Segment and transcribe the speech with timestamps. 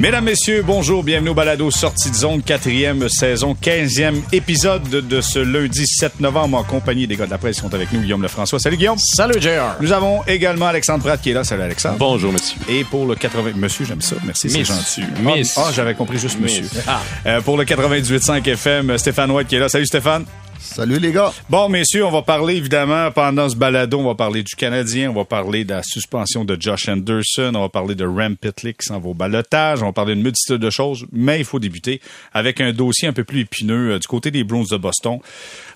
[0.00, 5.38] Mesdames, Messieurs, bonjour, bienvenue au Balado Sortie de zone, quatrième saison, quinzième épisode de ce
[5.38, 8.22] lundi 7 novembre en compagnie des gars de la presse qui sont avec nous, Guillaume
[8.22, 8.58] Lefrançois.
[8.58, 8.96] Salut Guillaume.
[8.96, 9.76] Salut JR.
[9.78, 11.44] Nous avons également Alexandre Pratt qui est là.
[11.44, 11.96] Salut Alexandre.
[11.98, 12.58] Bonjour monsieur.
[12.70, 13.50] Et pour le 80...
[13.56, 14.16] Monsieur, j'aime ça.
[14.24, 15.02] Merci, c'est gentil.
[15.22, 15.58] Miss.
[15.58, 16.62] Ah, j'avais compris juste Miss.
[16.62, 16.80] monsieur.
[16.88, 17.02] Ah.
[17.26, 19.68] Euh, pour le 98.5 FM, Stéphane White qui est là.
[19.68, 20.24] Salut Stéphane.
[20.62, 21.32] Salut les gars.
[21.48, 25.14] Bon, messieurs, on va parler évidemment pendant ce balado, on va parler du Canadien, on
[25.14, 28.86] va parler de la suspension de Josh Anderson, on va parler de Rem Pitlick qui
[28.86, 32.02] s'en va au balotage, on va parler d'une multitude de choses, mais il faut débuter
[32.34, 35.18] avec un dossier un peu plus épineux euh, du côté des Bruins de Boston.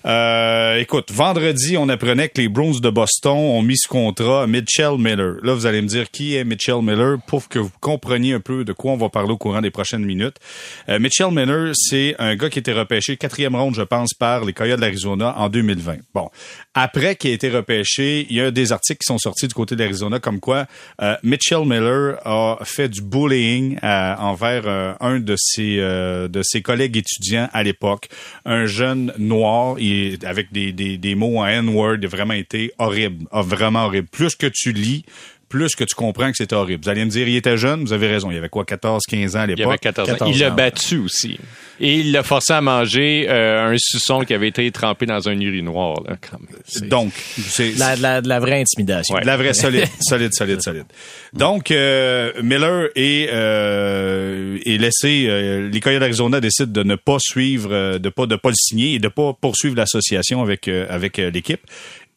[0.05, 4.47] Euh, écoute, vendredi, on apprenait que les Bruins de Boston ont mis ce contrat à
[4.47, 5.37] Mitchell Miller.
[5.41, 7.17] Là, vous allez me dire qui est Mitchell Miller?
[7.25, 10.05] Pour que vous compreniez un peu de quoi on va parler au courant des prochaines
[10.05, 10.35] minutes.
[10.89, 14.53] Euh, Mitchell Miller, c'est un gars qui été repêché quatrième ronde, je pense, par les
[14.53, 15.97] Coyotes de l'Arizona en 2020.
[16.13, 16.29] Bon,
[16.73, 19.75] après qu'il a été repêché, il y a des articles qui sont sortis du côté
[19.75, 20.65] de l'Arizona comme quoi
[21.01, 27.49] euh, Mitchell Miller a fait du bullying euh, envers euh, un de ses collègues étudiants
[27.53, 28.07] à l'époque,
[28.45, 29.77] un jeune noir,
[30.23, 34.07] avec des, mots en N-word, vraiment été horrible, vraiment horrible.
[34.07, 35.05] Plus que tu lis,
[35.49, 36.83] plus que tu comprends que c'était horrible.
[36.83, 39.35] Vous allez me dire, il était jeune, vous avez raison, il avait quoi, 14, 15
[39.35, 39.61] ans à l'époque?
[39.61, 40.13] Il avait 14 ans.
[40.13, 41.39] 14 Il l'a battu aussi.
[41.79, 45.37] Et il l'a forcé à manger euh, un suçon qui avait été trempé dans un
[45.39, 46.01] urinoir.
[46.07, 46.47] Là, quand même.
[46.65, 49.15] C'est- Donc, c'est De la, vraie intimidation.
[49.15, 49.21] Ouais.
[49.21, 50.85] De La vraie solide, solide, solide, solide.
[51.33, 55.25] Donc, euh, Miller est, euh, est laissé.
[55.27, 58.55] euh, les Coyotes d'Arizona décident de ne pas suivre, euh, de pas de pas le
[58.57, 61.61] signer et de pas poursuivre l'association avec euh, avec l'équipe.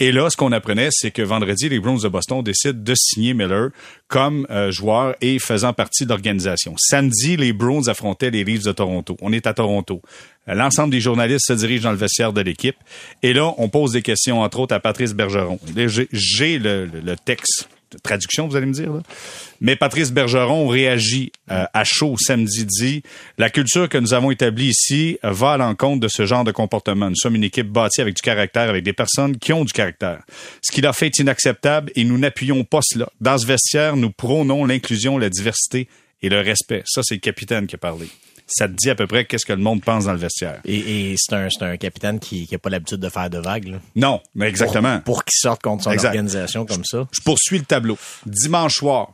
[0.00, 3.34] Et là, ce qu'on apprenait, c'est que vendredi, les Browns de Boston décident de signer
[3.34, 3.70] Miller
[4.06, 6.74] comme euh, joueur et faisant partie de l'organisation.
[6.78, 9.16] Samedi, les Browns affrontaient les Leafs de Toronto.
[9.20, 10.00] On est à Toronto.
[10.46, 12.76] L'ensemble des journalistes se dirigent dans le vestiaire de l'équipe.
[13.24, 15.58] Et là, on pose des questions, entre autres, à Patrice Bergeron.
[16.12, 17.68] J'ai le, le- texte
[18.02, 18.92] traduction, vous allez me dire.
[19.60, 23.02] Mais Patrice Bergeron réagit euh, à chaud samedi dit
[23.38, 27.10] la culture que nous avons établie ici va à l'encontre de ce genre de comportement.
[27.10, 30.22] Nous sommes une équipe bâtie avec du caractère, avec des personnes qui ont du caractère.
[30.62, 33.08] Ce qu'il a fait est inacceptable et nous n'appuyons pas cela.
[33.20, 35.88] Dans ce vestiaire, nous prônons l'inclusion, la diversité
[36.22, 36.82] et le respect.
[36.86, 38.08] Ça, c'est le capitaine qui a parlé.
[38.50, 40.60] Ça te dit à peu près qu'est-ce que le monde pense dans le vestiaire.
[40.64, 43.68] Et, et c'est un, c'est un capitaine qui n'a pas l'habitude de faire de vagues.
[43.68, 43.78] là.
[43.94, 44.96] Non, mais exactement.
[45.00, 46.08] Pour, pour qu'il sorte contre son Exact.
[46.08, 47.06] organisation comme ça.
[47.12, 47.98] Je poursuis le tableau.
[48.24, 49.12] Dimanche soir,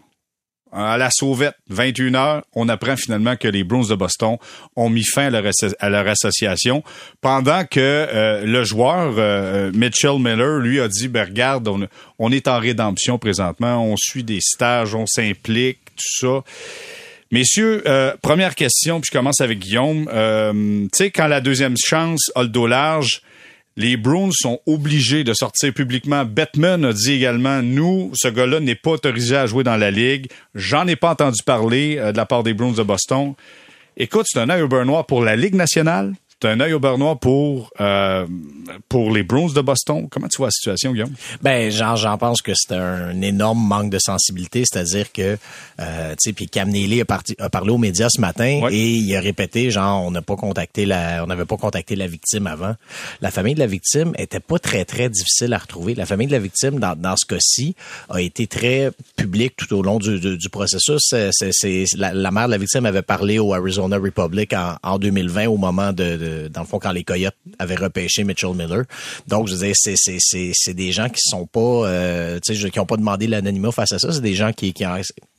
[0.77, 4.39] à la Sauvette, 21h, on apprend finalement que les Bruins de Boston
[4.75, 6.83] ont mis fin à leur, asso- à leur association
[7.21, 11.87] pendant que euh, le joueur euh, Mitchell Miller lui a dit ben regarde on,
[12.19, 16.43] on est en rédemption présentement, on suit des stages, on s'implique, tout ça.
[17.35, 20.09] Messieurs, euh, première question, puis je commence avec Guillaume.
[20.13, 23.23] Euh, tu sais, quand la deuxième chance a le dos large,
[23.77, 26.25] les Bruins sont obligés de sortir publiquement.
[26.25, 30.29] Batman a dit également, nous, ce gars-là n'est pas autorisé à jouer dans la Ligue.
[30.55, 33.35] J'en ai pas entendu parler euh, de la part des Bruins de Boston.
[33.97, 36.13] Écoute, c'est un œil au noir pour la Ligue nationale.
[36.45, 38.27] C'est un œil au beurre noir pour, euh,
[38.91, 40.09] pour les Bruins de Boston.
[40.11, 41.15] Comment tu vois la situation, Guillaume?
[41.41, 45.39] Ben, genre, j'en pense que c'est un énorme manque de sensibilité, c'est-à-dire que,
[45.81, 48.75] euh, tu sais, puis Cam Neely a, parti- a parlé aux médias ce matin Ouais.
[48.75, 52.07] et il a répété, genre, on n'a pas contacté la, on n'avait pas contacté la
[52.07, 52.75] victime avant.
[53.23, 55.95] La famille de la victime était pas très très difficile à retrouver.
[55.95, 57.75] La famille de la victime, dans, dans ce cas-ci,
[58.11, 61.01] a été très publique tout au long du, du, du processus.
[61.41, 65.47] C'est- la, la mère de la victime avait parlé au Arizona Republic en, en 2020
[65.47, 68.85] au moment de, de- dans le fond, quand les Coyotes avaient repêché Mitchell Miller.
[69.29, 72.87] Donc, je veux dire, c'est, des gens qui sont pas, euh, tu sais, qui ont
[72.87, 74.13] pas demandé l'anonymat face à ça.
[74.13, 74.85] C'est des gens qui, qui,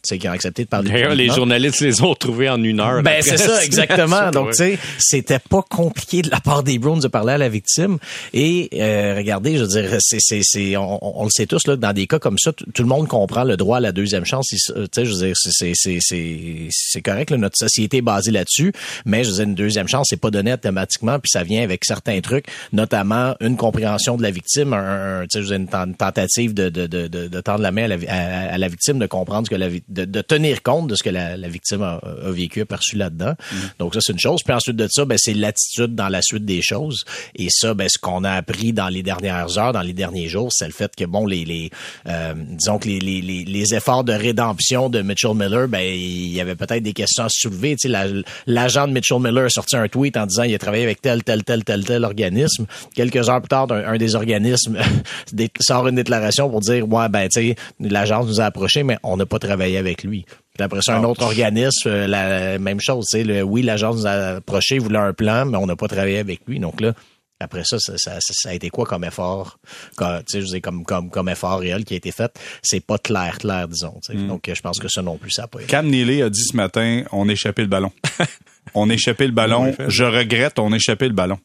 [0.05, 2.61] ont, tu sais, qui ont accepté de parler D'ailleurs, les journalistes les ont retrouvés en
[2.63, 3.01] une heure.
[3.03, 4.31] Ben c'est ça, exactement.
[4.31, 7.49] Donc tu sais, c'était pas compliqué de la part des Browns de parler à la
[7.49, 7.97] victime.
[8.33, 11.75] Et euh, regardez, je veux dire, c'est c'est c'est on, on- le sait tous là,
[11.75, 14.47] dans des cas comme ça, tout le monde comprend le droit à la deuxième chance.
[14.75, 17.31] Euh, Tu sais, je veux dire, c'est c'est c'est c'est c'est correct.
[17.31, 18.73] là, notre société est basée là-dessus,
[19.05, 21.83] mais je veux dire, une deuxième chance, c'est pas donné automatiquement, puis ça vient avec
[21.85, 25.57] certains trucs, notamment une compréhension de la victime, un, un- tu sais, je veux dire,
[25.57, 28.57] une, ten- tentative de de de de, de tendre la main à la, à, à
[28.57, 31.09] la victime, de comprendre ce que la vi- de, de tenir compte de ce que
[31.09, 31.95] la, la victime a,
[32.25, 33.33] a vécu, a perçu là-dedans.
[33.79, 34.41] Donc ça, c'est une chose.
[34.43, 37.03] Puis ensuite de ça, ben, c'est l'attitude dans la suite des choses.
[37.35, 40.49] Et ça, ben, ce qu'on a appris dans les dernières heures, dans les derniers jours,
[40.51, 41.69] c'est le fait que, bon, les, les
[42.07, 46.33] euh, disons que les, les, les, les efforts de rédemption de Mitchell Miller, ben, il
[46.33, 47.75] y avait peut-être des questions à se soulever.
[47.75, 48.05] Tu sais, la-
[48.47, 51.23] l'agent de Mitchell Miller a sorti un tweet en disant il a travaillé avec tel,
[51.23, 52.65] tel, tel, tel, tel organisme.
[52.95, 54.77] Quelques heures plus tard, un, un des organismes
[55.59, 59.17] sort une déclaration pour dire, ouais, ben, tu sais, l'agence nous a approché, mais on
[59.17, 60.25] n'a pas travaillé avec lui.
[60.53, 63.05] Puis après ça, un autre organisme, euh, la même chose.
[63.13, 66.41] Le, oui, l'agence nous a approché, voulait un plan, mais on n'a pas travaillé avec
[66.47, 66.59] lui.
[66.59, 66.93] Donc là,
[67.41, 69.59] Après ça, ça, ça, ça a été quoi comme effort,
[69.97, 72.31] comme, tu sais, je veux dire, comme, comme, comme effort réel qui a été fait?
[72.63, 73.99] C'est pas clair, clair, disons.
[74.01, 74.13] sais.
[74.15, 75.67] Donc, je pense que ça non plus, ça a pas été.
[75.69, 77.91] Cam Neely a dit ce matin, on a échappé le ballon.
[78.73, 79.75] on a échappé le ballon.
[79.89, 81.37] Je regrette, on a échappé le ballon.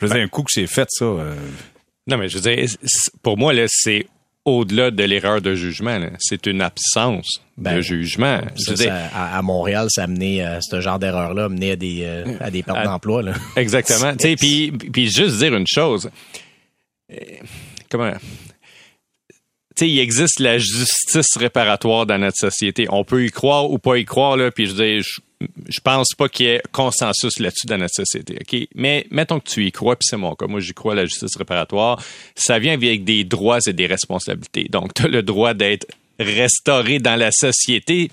[0.00, 1.04] Je veux dire, un coup que c'est fait, ça.
[1.04, 1.34] euh,
[2.06, 2.66] Non, mais je veux dire,
[3.22, 4.06] pour moi, là, c'est
[4.48, 5.98] au-delà de l'erreur de jugement.
[6.18, 8.40] C'est une absence Ben, de jugement.
[8.56, 11.76] Je Ça, ça, à, Montréal, ça a mené, euh, ce genre d'erreur-là a mené à
[11.76, 13.22] des, euh, à des pertes d'emploi.
[13.56, 14.14] Exactement.
[14.38, 16.10] Puis, puis juste dire une chose.
[17.12, 17.16] Euh,
[17.90, 18.12] comment.
[19.86, 22.86] Il existe la justice réparatoire dans notre société.
[22.90, 25.02] On peut y croire ou pas y croire, là, puis je dire,
[25.68, 28.68] je, pense pas qu'il y ait consensus là-dessus dans notre société, OK?
[28.74, 30.46] Mais mettons que tu y crois, puis c'est mon cas.
[30.46, 32.02] Moi, j'y crois la justice réparatoire.
[32.34, 34.68] Ça vient avec des droits et des responsabilités.
[34.68, 35.86] Donc, tu as le droit d'être
[36.18, 38.10] restauré dans la société,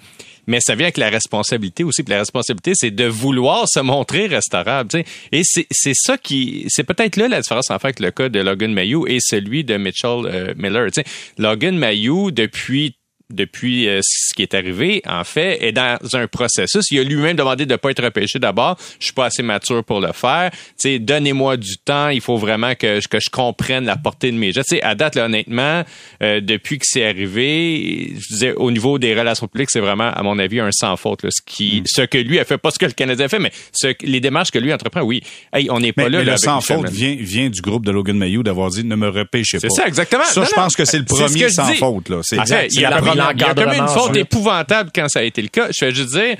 [0.47, 2.03] mais ça vient avec la responsabilité aussi.
[2.03, 4.89] Puis la responsabilité, c'est de vouloir se montrer restaurable.
[4.89, 5.05] tu sais.
[5.31, 6.65] Et c'est ça qui...
[6.69, 9.77] C'est peut-être là la différence en fait le cas de Logan Mayou et celui de
[9.77, 10.91] Mitchell euh, Miller.
[10.91, 11.07] tu sais.
[11.37, 12.95] Logan Mayou, depuis
[13.33, 16.85] depuis euh, ce qui est arrivé, en fait, est dans un processus.
[16.91, 18.77] Il a lui-même demandé de ne pas être repêché d'abord.
[18.99, 20.51] Je suis pas assez mature pour le faire.
[20.51, 22.09] Tu sais, donnez-moi du temps.
[22.09, 24.69] Il faut vraiment que, je- que je comprenne la portée de mes gestes.
[24.69, 25.83] Tu sais, à date, là, honnêtement,
[26.21, 30.23] euh, depuis que c'est arrivé, je disais, au niveau des relations publiques, c'est vraiment, à
[30.23, 31.23] mon avis, un sans faute.
[31.23, 33.39] Là, ce qui, ce que lui a fait, pas ce que le Canadien a fait,
[33.39, 35.21] mais ce, les démarches que lui entreprend, oui.
[35.53, 36.17] Hey, on n'est pas Mais, là.
[36.19, 38.95] mais là, le sans faute vient, vient du groupe de Logan Mayou d'avoir dit ne
[38.95, 39.67] me repêchez pas.
[39.69, 40.23] C'est ça, exactement.
[40.25, 40.63] Ça, Non, je non.
[40.63, 41.77] pense que c'est le ce premier sans dis.
[41.77, 42.09] faute.
[42.09, 42.19] Là.
[42.23, 42.37] C'est
[42.71, 45.41] il y a, la il y a comme une faute épouvantable quand ça a été
[45.41, 45.67] le cas.
[45.77, 46.37] Je vais juste dire,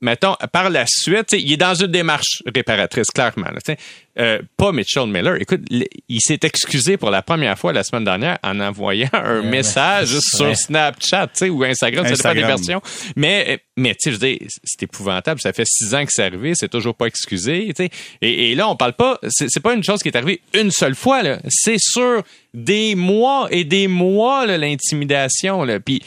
[0.00, 3.48] mettons, par la suite, il est dans une démarche réparatrice, clairement.
[3.50, 3.74] là.
[4.18, 5.36] Euh, pas Mitchell Miller.
[5.40, 10.18] Écoute, il s'est excusé pour la première fois la semaine dernière en envoyant un message
[10.18, 10.54] sur.
[10.56, 12.82] Snapchat tu sais, ou Instagram, ça dépend des versions.
[13.14, 15.40] Mais, euh, mais tu sais, je dire, c'est épouvantable.
[15.40, 17.72] Ça fait six ans que c'est arrivé, c'est toujours pas excusé.
[18.20, 20.96] Et, et là, on parle pas, c'est pas une chose qui est arrivée une seule
[20.96, 21.22] fois.
[21.22, 21.38] là.
[21.48, 22.22] C'est sur
[22.52, 25.64] des mois et des mois l'intimidation.
[25.84, 26.02] Puis,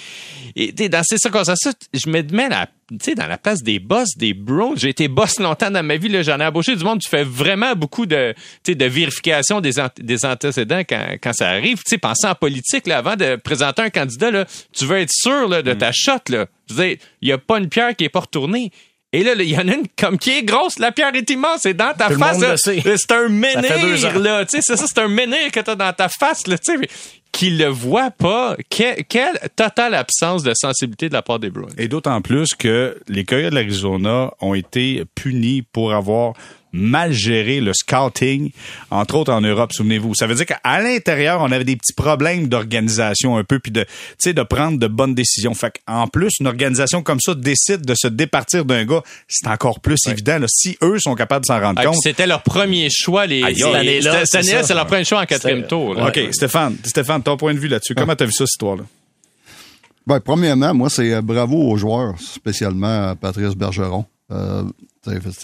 [0.55, 4.73] et, dans ces circonstances, je me mets la, dans la place des boss, des bros.
[4.75, 6.09] J'ai été boss longtemps dans ma vie.
[6.09, 6.21] là.
[6.21, 7.00] J'en ai embauché du monde.
[7.01, 8.33] Tu fais vraiment beaucoup de,
[8.67, 11.77] de vérification des, ant- des antécédents quand, quand ça arrive.
[11.77, 15.11] Tu sais, pensez en politique, là, avant de présenter un candidat, là, tu veux être
[15.13, 16.11] sûr là, de ta shot.
[16.29, 16.45] Là.
[16.77, 18.71] Il n'y a pas une pierre qui est pas retournée.
[19.15, 21.59] Et là, il y en a une comme qui est grosse, la pierre est immense,
[21.61, 22.39] c'est dans ta Tout face.
[22.97, 24.44] C'est un menhir, là.
[24.44, 26.88] Tu sais, c'est ça, c'est un menhir que t'as dans ta face, là, tu sais.
[27.33, 28.56] Qui le voit pas.
[28.69, 31.68] Que- quelle totale absence de sensibilité de la part des Bruins.
[31.77, 36.33] Et d'autant plus que les Coyotes de l'Arizona ont été punis pour avoir
[36.74, 38.50] mal géré le scouting,
[38.90, 40.16] entre autres en Europe, souvenez-vous.
[40.16, 43.84] Ça veut dire qu'à l'intérieur, on avait des petits problèmes d'organisation un peu, puis de,
[43.84, 45.54] tu sais, de prendre de bonnes décisions.
[45.54, 49.80] Fait qu'en plus, une organisation comme ça décide de se départir d'un gars, c'est encore
[49.80, 50.40] plus évident.
[50.40, 50.48] là.
[50.50, 51.98] Si eux sont capables de s'en rendre Ah, compte.
[52.02, 55.68] C'était leur premier choix, les, Aïe, année-là, cette- année-là, c'est leur premier choix en quatrième
[55.68, 55.94] tour.
[55.94, 56.08] là.
[56.08, 57.94] OK, Stéphane, Stéphane, ton point de vue là-dessus.
[57.96, 58.84] Comment t'as vu ça, cette histoire-là?
[60.06, 64.06] Ben, premièrement, moi, c'est euh, bravo aux joueurs, spécialement à Patrice Bergeron.
[64.31, 64.64] Euh,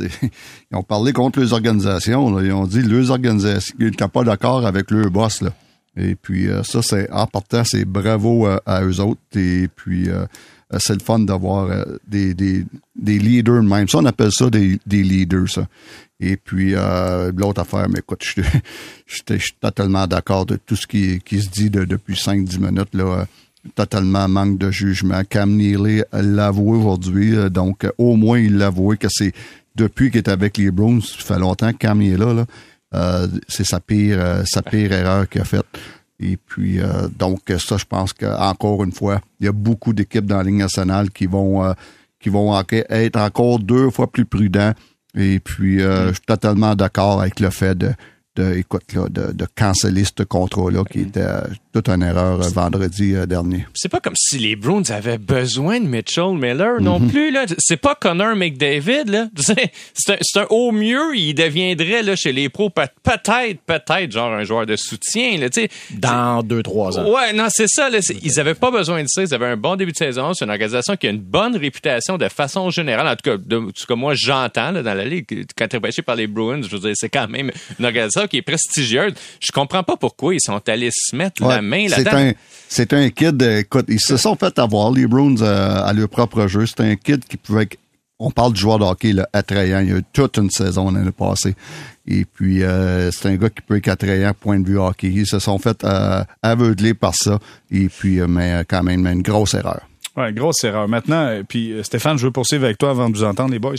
[0.72, 2.40] ils ont parlé contre les organisations.
[2.40, 5.42] Ils ont dit les organisations n'étaient pas d'accord avec leur boss.
[5.42, 5.52] Là.
[5.98, 9.20] Et puis euh, ça, c'est en partant, c'est bravo euh, à eux autres.
[9.36, 10.26] Et puis euh,
[10.78, 12.34] c'est le fun d'avoir des,
[12.96, 13.88] leaders de même.
[13.88, 15.66] Ça, on appelle ça des, leaders.
[16.20, 16.74] Et puis
[17.36, 18.44] l'autre affaire, mais écoute, je
[19.08, 22.94] suis- totalement d'accord de tout ce qui, se dit de- depuis 5-10 minutes.
[22.94, 23.26] là.
[23.76, 25.22] Totalement manque de jugement.
[25.30, 29.34] Cam Neely l'a avoué aujourd'hui, euh, donc euh, au moins il l'a avoué que c'est
[29.76, 32.46] depuis qu'il est avec les Browns, ça fait longtemps que Cam est là, là
[32.96, 35.66] euh, c'est sa pire euh, sa pire erreur qu'il a faite.
[36.20, 39.94] Et puis euh, donc ça, je pense que encore une fois, il y a beaucoup
[39.94, 41.74] d'équipes dans la Ligue nationale qui vont
[42.20, 44.74] qui vont être encore deux fois plus prudents.
[45.16, 47.92] Et puis euh, je suis totalement d'accord avec le fait de
[48.36, 52.50] de, écoute, là, de, de canceller ce contrat-là, qui était euh, toute une erreur euh,
[52.50, 53.66] vendredi euh, dernier.
[53.76, 57.32] C'est pas comme si les Bruins avaient besoin de Mitchell Miller non plus.
[57.32, 57.46] là.
[57.60, 59.04] C'est pas Connor McDavid.
[59.06, 59.28] là.
[59.94, 64.12] C'est un, c'est un- au mieux, il deviendrait là, chez les pros peut- peut-être, peut-être
[64.12, 65.38] genre un joueur de soutien.
[65.38, 65.48] Là.
[65.92, 67.12] Dans deux, trois ans.
[67.14, 67.90] Ouais, non, c'est ça.
[67.90, 69.22] Là, ils avaient pas besoin de ça.
[69.24, 70.34] Ils avaient un bon début de saison.
[70.34, 73.08] C'est une organisation qui a une bonne réputation de façon générale.
[73.08, 75.26] En tout cas, de, en tout cas moi, j'entends dans la ligue,
[75.58, 78.38] quand tu es par les Bruins, je veux dire, c'est quand même une organisation qui
[78.38, 79.14] est prestigieuse.
[79.40, 82.30] Je comprends pas pourquoi ils sont allés se mettre la Ouais, main c'est là-dedans.
[82.30, 82.34] un,
[82.68, 86.48] c'est un kid, écoute, ils se sont fait avoir, les Bruins, euh, à leur propre
[86.48, 86.66] jeu.
[86.66, 87.78] C'est un kid qui pouvait, être-
[88.20, 89.80] on parle du joueur de hockey, là, attrayant.
[89.80, 91.56] Il y a eu toute une saison l'année passée.
[92.06, 95.08] Et puis, euh, c'est un gars qui peut être attrayant, point de vue hockey.
[95.08, 97.40] Ils se sont fait euh, aveugler par ça.
[97.72, 99.82] Et puis, euh, mais quand même, une grosse erreur.
[100.18, 100.88] Ouais, grosse erreur.
[100.90, 103.76] Maintenant, puis Stéphane, je veux poursuivre avec toi avant de vous entendre, les boys.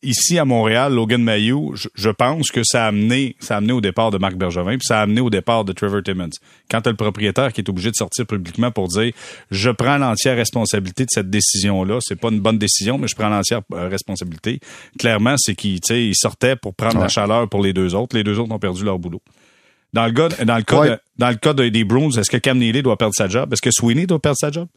[0.00, 3.72] Ici à Montréal, Logan Mayou, je, je pense que ça a amené, ça a amené
[3.72, 6.30] au départ de Marc Bergevin, puis ça a amené au départ de Trevor Timmons.
[6.70, 9.12] Quand t'as le propriétaire qui est obligé de sortir publiquement pour dire,
[9.50, 13.28] je prends l'entière responsabilité de cette décision-là, c'est pas une bonne décision, mais je prends
[13.28, 14.60] l'entière euh, responsabilité.
[15.00, 18.14] Clairement, c'est qu'il, tu sais, il sortait pour prendre la chaleur pour les deux autres.
[18.16, 19.20] Les deux autres ont perdu leur boulot.
[19.94, 20.90] Dans le, gars, dans le cas, Ouais.
[20.90, 23.52] de- dans le cas de- des Bruins, est-ce que Cam Neely doit perdre sa job?
[23.52, 24.68] Est-ce que Sweeney doit perdre sa job?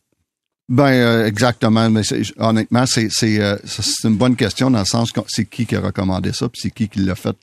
[0.69, 2.01] Ben euh, exactement, mais
[2.37, 6.31] honnêtement, euh, c'est une bonne question dans le sens que c'est qui qui a recommandé
[6.31, 7.35] ça, puis c'est qui qui l'a fait,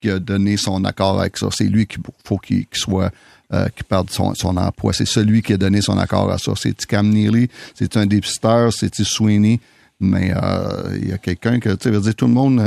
[0.00, 1.48] qui a donné son accord avec ça.
[1.50, 3.10] C'est lui qu'il faut qu'il soit
[3.52, 4.92] euh, qui perde son, son emploi.
[4.92, 6.52] C'est celui qui a donné son accord à ça.
[6.54, 9.58] C'est Cam Neely, c'est un dépisteur, c'est Sweeney,
[9.98, 12.62] mais euh, il y a quelqu'un que tu veut dire tout le monde,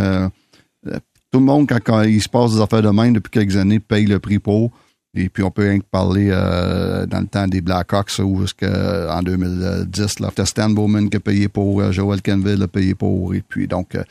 [1.32, 3.80] tout le monde quand, quand il se passe des affaires de même depuis quelques années
[3.80, 4.72] paye le prix pour.
[5.16, 9.10] Et puis on peut rien que parler euh, dans le temps des Blackhawks où que
[9.10, 12.96] en 2010, là, c'était Stan Bowman qui a payé pour, euh, Joel Kenville a payé
[12.96, 14.04] pour, et puis donc euh,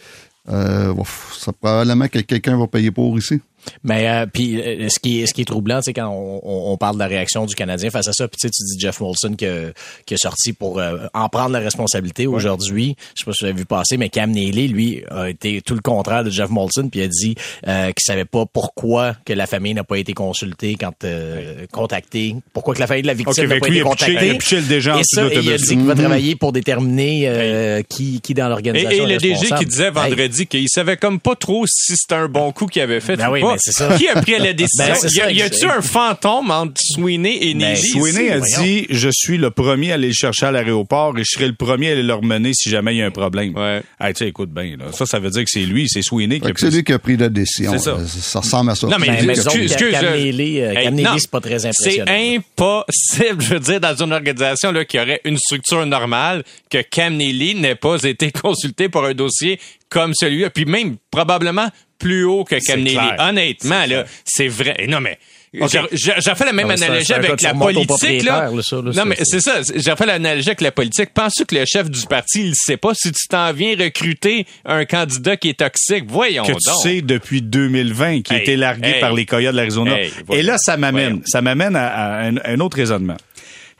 [0.49, 0.95] euh,
[1.37, 3.41] ça probablement que quelqu'un va payer pour ici.
[3.85, 6.73] Mais euh, puis euh, ce qui est ce qui est troublant, c'est quand on, on-
[6.73, 8.29] on parle de la réaction du Canadien face à ça.
[8.29, 9.73] Puis tu sais, tu dis Jeff Molson qui, a-
[10.07, 12.97] qui est sorti pour euh, en prendre la responsabilité aujourd'hui.
[13.15, 15.75] Je sais pas si vous avez vu passer, mais Cam Neely, lui, a été tout
[15.75, 17.35] le contraire de Jeff Molson, puis il a dit
[17.69, 22.37] euh, qu'il savait pas pourquoi que la famille n'a pas été consultée quand euh, contactée,
[22.53, 24.39] pourquoi que la famille de la victime n'a pas lui, été contactée.
[24.51, 27.83] il a déjà et ça, et il a dit qu'il va travailler pour déterminer euh,
[27.89, 29.05] qui qui dans l'organisation.
[29.07, 32.29] et le DG qui disait Hey, vendredi qu'il savait comme pas trop si c'était un
[32.29, 33.52] bon coup qu'il avait fait Ben ou oui, pas.
[33.53, 33.97] Ben c'est ça.
[33.97, 34.85] Qui a pris la décision?
[34.87, 37.89] Ben c'est y a, y a-tu un fantôme entre Sweeney et Ben, Neely?
[37.91, 38.63] Sweeney a voyons.
[38.63, 41.55] dit je suis le premier à aller le chercher à l'aéroport et je serai le
[41.55, 43.57] premier à aller le remener si jamais il y a un problème.
[43.57, 43.83] Ouais.
[44.01, 44.87] Hey, tu sais, écoute bien, là.
[44.93, 46.93] Ça, ça veut dire que c'est lui, c'est Sweeney qui a C'est pris lui qui
[46.93, 47.73] a pris la décision.
[47.73, 47.97] C'est ça.
[48.07, 48.87] Ça ressemble à ça.
[48.87, 52.13] Non, mais Ben, mais excuse- euh, Hey, c'est pas très C'est impressionnant.
[52.37, 57.15] impossible, je veux dire, dans une organisation là, qui aurait une structure normale, que Cam
[57.17, 61.69] Neely n'ait pas été consulté pour un dossier comme celui-là, puis même probablement
[62.03, 62.95] plus haut que Cam C'est Neely.
[62.95, 63.17] clair.
[63.19, 64.75] Honnêtement, là, c'est vrai.
[64.79, 65.19] Et Non, mais
[65.61, 65.71] Ok.
[65.93, 68.23] j'ai- fait la même analogie avec la politique.
[68.25, 68.51] Là.
[68.63, 69.61] ça, là, non, mais c'est ça.
[69.75, 71.11] J'ai fait l'analogie avec la politique.
[71.13, 74.87] Penses-tu que le chef du parti, il sait pas si tu t'en viens recruter un
[74.87, 76.05] candidat qui est toxique?
[76.09, 76.59] Voyons que donc.
[76.61, 79.01] tu sais depuis 2020 qui a été largué hey.
[79.01, 80.01] par les Coyotes de l'Arizona.
[80.01, 83.17] Hey, Et là, ça m'amène, ça m'amène à, à un, un autre raisonnement.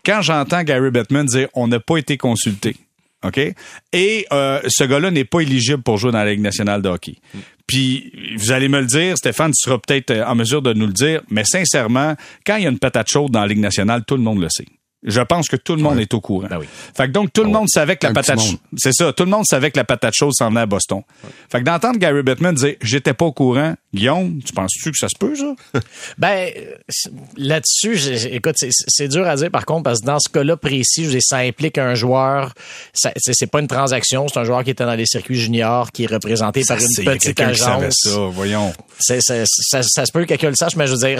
[0.05, 2.77] Quand j'entends Gary Bettman dire on n'a pas été consulté,
[3.25, 3.39] OK?
[3.93, 7.15] Et euh, ce gars-là n'est pas éligible pour jouer dans la Ligue nationale de hockey.
[7.67, 10.87] Puis vous allez me le dire, Stéphane, tu seras peut-être euh, en mesure de nous
[10.87, 12.15] le dire, mais sincèrement,
[12.45, 14.49] quand il y a une patate chaude dans la Ligue nationale, tout le monde le
[14.51, 14.67] sait.
[15.05, 16.47] Je pense que tout le monde est au courant.
[16.49, 16.67] Ben oui.
[16.97, 18.39] Fait que donc tout le monde savait que la Un patate
[18.77, 21.03] c'est ça, tout le monde savait que la patate chaude s'en venait à Boston.
[21.51, 25.09] Fait que d'entendre Gary Bettman dire j'étais pas au courant, Guillaume, tu penses-tu que ça
[25.09, 25.55] se peut ça?
[26.19, 26.75] Ben euh,
[27.37, 27.99] là-dessus,
[28.31, 31.21] écoute, c'est- dur à dire par contre parce que dans ce cas-là précis, je dire,
[31.23, 32.55] ça implique un joueur.
[32.95, 36.07] C'est pas une transaction, c'est un joueur qui était dans les circuits juniors, qui est
[36.07, 37.95] représenté par une petite agence.
[38.03, 38.73] ça, voyons.
[39.01, 41.19] Ça, ça se peut que quelqu'un le sache, mais je veux dire,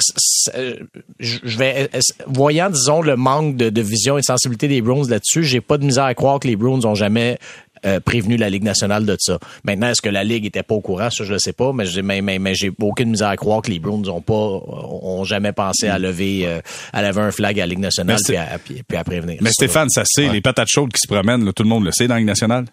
[1.19, 1.91] je vais,
[2.27, 5.79] voyant, disons, le manque de, de vision et de sensibilité des Bruins là-dessus, j'ai pas
[5.79, 7.39] de misère à croire que les Bruins ont jamais
[7.87, 9.39] euh, prévenu la Ligue nationale de ça.
[9.65, 11.11] Maintenant, est-ce que la Ligue était pas au courant?
[11.11, 13.63] Ça, je le sais pas, mais j'ai, mais, mais, mais j'ai aucune misère à croire
[13.63, 16.61] que les Bruins ont pas, ont jamais pensé à lever, euh,
[16.93, 19.39] à lever un flag à la Ligue nationale puis à, puis, puis à prévenir.
[19.41, 19.55] Mais ça.
[19.55, 22.07] Stéphane, ça c'est les patates chaudes qui se promènent, là, tout le monde le sait
[22.09, 22.67] dans la Ligue nationale?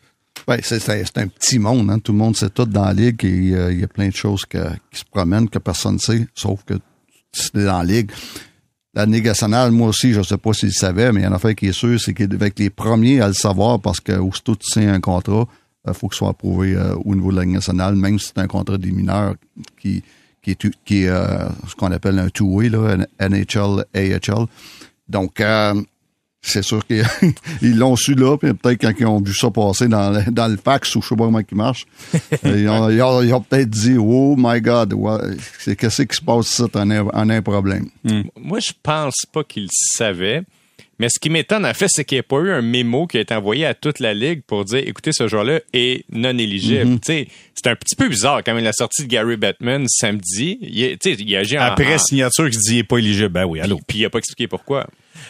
[0.48, 2.00] Ouais, c'est, c'est- c'est un petit monde, hein.
[2.00, 4.16] Tout le monde sait tout dans la ligue et euh, il y a plein de
[4.16, 6.76] choses que- qui se promènent que personne ne sait, sauf que
[7.34, 8.12] c'est dans la ligue.
[8.96, 11.28] La Ligue nationale, moi aussi, je ne sais pas s'ils le savaient, mais il y
[11.28, 14.14] en a fait qui est sûr, c'est qu'avec les premiers à le savoir, parce que
[14.14, 15.48] aussitôt que tu signes un contrat,
[15.88, 18.48] il faut qu'il soit approuvé euh, au niveau de la nationale, même si c'est un
[18.48, 19.36] contrat des mineurs
[19.80, 20.04] qui,
[20.42, 24.46] qui est, qui est euh, ce qu'on appelle un two-way, là, un NHL, AHL.
[25.08, 25.82] Donc, euh,
[26.42, 27.06] c'est sûr qu'ils
[27.62, 30.48] ils l'ont su là, puis peut-être quand ils ont vu ça passer dans, le- dans
[30.48, 31.86] le fax ou je sais pas comment il marche,
[32.44, 34.94] ils ont, ils ont- ils ont peut-être dit Oh my God,
[35.78, 37.90] qu'est-ce qui se passe ici, on a, on a un problème.
[38.38, 40.44] Moi, je pense pas qu'il le savait.
[41.00, 43.18] Mais ce qui m'étonne, en fait, c'est qu'il n'y a pas eu un mémo qui
[43.18, 47.00] a été envoyé à toute la ligue pour dire, écoutez, ce joueur-là est non éligible.
[47.00, 50.58] Tu sais, C'est un petit peu bizarre quand même la sortie de Gary Bettman samedi.
[50.62, 52.98] Il, est- tu sais, il agit en, Après en- signature qui dit il est pas
[52.98, 53.30] éligible.
[53.30, 53.80] Ben oui, allô.
[53.88, 54.88] puis il a pas expliqué pourquoi.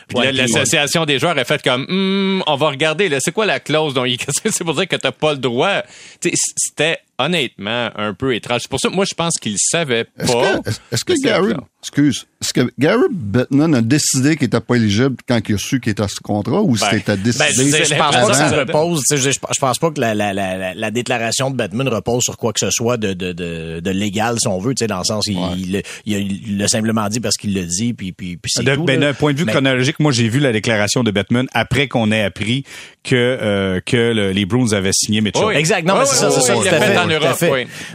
[0.07, 3.09] Puis Ouais, l'association des joueurs a fait comme, Hmm, on va regarder.
[3.19, 5.81] C'est quoi la clause dont il c'est pour dire que t'as pas le droit.
[6.21, 8.61] C'était honnêtement un peu étrange.
[8.61, 10.59] C'est pour ça que moi je pense qu'il savait Est-ce pas.
[10.91, 11.53] est-ce que Gary.
[11.81, 12.25] Excuse.
[12.41, 15.91] Est-ce que Gary Bettman a décidé qu'il était pas éligible quand il a su qu'il
[15.91, 17.45] était sous contrat ou Ben, c'était décidé?
[17.45, 17.53] Ben,
[17.85, 18.57] je, pense pas que ça avant.
[18.59, 19.01] repose.
[19.09, 21.55] tu sais, Je, je je pense pas que la, la, la, la- la déclaration de
[21.55, 24.73] Batman repose sur quoi que ce soit de, de, de, de légal, si on veut,
[24.75, 27.35] tu sais, dans le sens, il, il, l'a- il a- il l'a simplement dit parce
[27.37, 28.83] qu'il l'a dit, puis, puis, puis c'est De- tout.
[28.83, 28.99] ben.
[28.99, 32.11] D'un point de vue Mais- chronologique, moi j'ai vu la déclaration de Batman après qu'on
[32.11, 32.63] ait appris
[33.03, 35.45] que euh, que le- les Bruins avaient signé Mitchell.
[35.45, 35.55] Oui.
[35.55, 37.43] Exact, non, mais c'est ça, c'est ça, tout à fait à Europe.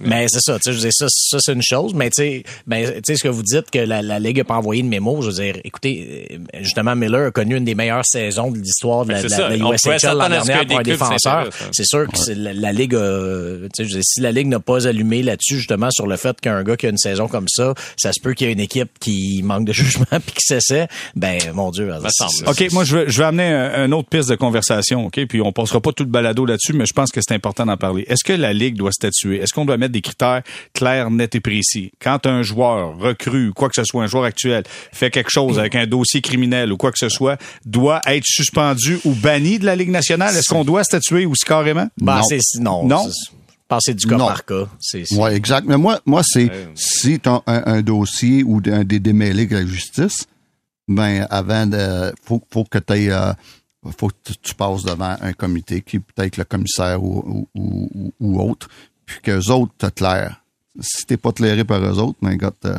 [0.03, 3.01] Mais c'est ça, tu sais, ça, ça c'est une chose, mais tu sais, ben, tu
[3.07, 5.27] sais, ce que vous dites que la, la Ligue a pas envoyé de mémo, je
[5.29, 9.13] veux dire, écoutez, euh, justement, Miller a connu une des meilleures saisons de l'histoire de
[9.13, 9.49] la, la, ça.
[9.49, 11.47] la USHL l'an que pour un défenseur.
[11.49, 11.69] hein.
[11.73, 12.99] C'est sûr que c'est la, la Ligue a,
[13.65, 16.17] tu sais, je veux dire, si la Ligue n'a pas allumé là-dessus, justement, sur le
[16.17, 18.53] fait qu'un gars qui a une saison comme ça, ça se peut qu'il y ait
[18.53, 21.91] une équipe qui manque de jugement puis qui s'essaie, ben, mon Dieu.
[22.09, 22.49] c'est- semble.
[22.51, 25.27] OK, moi, je vais, je vais amener un, un autre piste de conversation, OK?
[25.27, 27.77] Puis on passera pas tout le balado là-dessus, mais je pense que c'est important d'en
[27.77, 28.05] parler.
[28.09, 29.41] Est-ce que la Ligue doit statuer?
[29.41, 30.43] Est-ce qu'on doit mettre des critères
[30.75, 31.93] clairs, nets et précis?
[32.01, 35.75] Quand un joueur recrue, quoi que ce soit, un joueur actuel, fait quelque chose avec
[35.75, 39.77] un dossier criminel ou quoi que ce soit, doit être suspendu ou banni de la
[39.77, 40.37] Ligue nationale?
[40.37, 41.89] Est-ce qu'on doit statuer ou carrément?
[41.99, 42.23] Ben, Non.
[42.29, 42.87] c'est, non.
[42.87, 43.09] Non?
[43.81, 44.27] c'est du cas Non.
[44.29, 44.69] par cas.
[44.79, 45.67] C'est, c'est- Oui, exact.
[45.67, 49.51] Mais moi, moi c'est si tu as un, un dossier ou un, des démêlés avec
[49.53, 50.27] la justice,
[50.87, 53.11] ben avant de faut, faut que tu
[53.99, 58.13] faut que tu- passes devant un comité qui est peut-être le commissaire ou, ou, ou,
[58.21, 58.69] ou autre,
[59.05, 60.41] puis qu'eux autres te clairent.
[60.81, 62.77] Si t'es pas clairé par eux autres, ben gars, euh,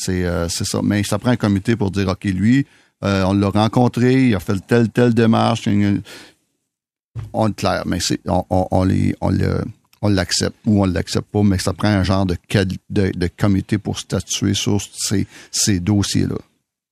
[0.00, 0.80] c'est euh, ça.
[0.82, 2.66] Mais ça prend un comité pour dire OK, lui,
[3.04, 5.68] euh, on l'a rencontré, il a fait telle, telle démarche,
[7.32, 8.88] on le claire, mais on, on, on
[10.02, 12.36] on l'accepte ou on l'accepte pas, mais ça prend un genre de,
[12.88, 16.38] de, de comité pour statuer sur ces, ces dossiers-là.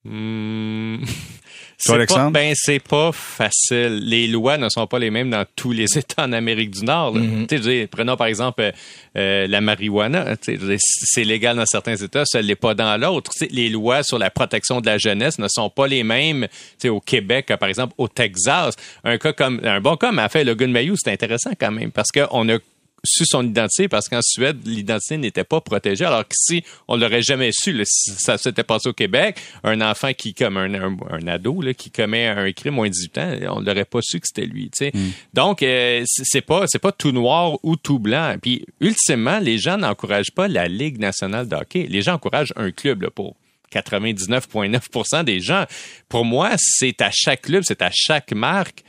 [0.05, 1.05] Hmm.
[1.85, 2.33] Toi, Alexandre?
[2.33, 4.01] Pas, ben, c'est pas facile.
[4.05, 7.13] Les lois ne sont pas les mêmes dans tous les États en Amérique du Nord.
[7.15, 8.73] veux dire, prenons par exemple euh,
[9.17, 10.35] euh, la marijuana.
[10.43, 13.31] C'est légal dans certains États, ça ne l'est pas dans l'autre.
[13.51, 16.89] Les lois sur la protection de la jeunesse ne sont pas les mêmes tu sais,
[16.89, 18.75] au Québec par exemple, au Texas.
[19.05, 22.11] Un cas comme un bon cas m'a fait Logan Mayou, c'est intéressant quand même parce
[22.11, 22.59] qu'on a
[23.05, 26.05] su son identité parce qu'en Suède, l'identité n'était pas protégée.
[26.05, 27.73] Alors qu'ici, on l'aurait jamais su.
[27.73, 27.85] là.
[27.87, 31.75] Si ça s'était passé au Québec, un enfant qui, comme un, un, un ado, là,
[31.75, 34.71] qui commet un crime moins de 18 ans, on l'aurait pas su que c'était lui.
[34.71, 34.93] tu sais.
[35.35, 38.37] Donc, euh, c'est c'est pas c'est pas tout noir ou tout blanc.
[38.41, 41.87] Puis, ultimement, les gens n'encouragent pas la Ligue nationale de hockey.
[41.89, 43.35] Les gens encouragent un club là, pour
[43.73, 45.65] 99,9% des gens.
[46.09, 48.83] Pour moi, c'est à chaque club, c'est à chaque marque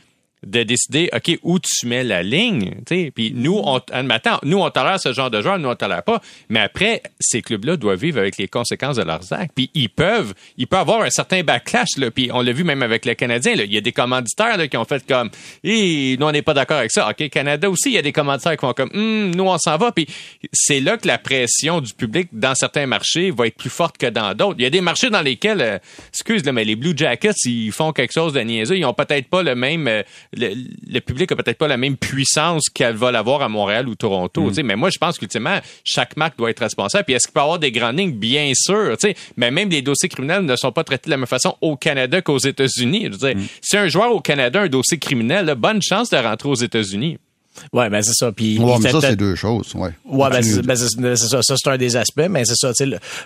[0.46, 3.12] de décider, OK, où tu mets la ligne, tu sais.
[3.14, 6.22] Puis nous, on, admettons, nous, on tolère ce genre de joueur, nous, on tolère pas.
[6.50, 9.52] Mais après, ces clubs-là doivent vivre avec les conséquences de leurs actes.
[9.56, 12.12] Puis ils peuvent, ils peuvent avoir un certain backlash, là.
[12.12, 13.64] Puis on l'a vu même avec les Canadiens, là.
[13.64, 15.30] Il y a des commanditaires, là, qui ont fait comme,
[15.64, 17.10] hé, nous, on n'est pas d'accord avec ça.
[17.10, 19.78] OK, Canada aussi, il y a des commanditaires qui font comme, Hum, nous, on s'en
[19.78, 19.92] va.
[19.92, 20.08] Puis
[20.52, 24.08] c'est là que la pression du public dans certains marchés va être plus forte que
[24.08, 24.56] dans d'autres.
[24.60, 25.78] Il y a des marchés dans lesquels, euh,
[26.10, 28.78] excuse, là, mais les Blue Jackets, ils font quelque chose de niaiseux.
[28.78, 30.04] Ils ont peut-être pas le même, euh,
[30.36, 30.54] le,
[30.88, 34.48] le public a peut-être pas la même puissance qu'elle va l'avoir à Montréal ou Toronto.
[34.50, 34.64] tu sais.
[34.64, 37.06] Mais moi, je pense qu'ultimement, chaque marque doit être responsable.
[37.06, 38.12] Puis est-ce qu'il peut y avoir des grandes lignes?
[38.14, 38.98] Bien sûr.
[38.98, 39.16] tu sais.
[39.38, 42.22] Mais même les dossiers criminels ne sont pas traités de la même façon au Canada
[42.22, 43.10] qu'aux États-Unis.
[43.10, 46.50] Dire, Si un joueur au Canada a un dossier criminel, là, bonne chance de rentrer
[46.50, 47.18] aux États-Unis.
[47.74, 48.32] Ouais, ben c'est ça.
[48.32, 49.74] Puis, Ouais, mais ça, c'est deux choses.
[49.76, 51.42] Ouais, Ouais, ben, c'est ben, c'est- ça.
[51.42, 52.72] Ça, c'est un des aspects, mais c'est ça.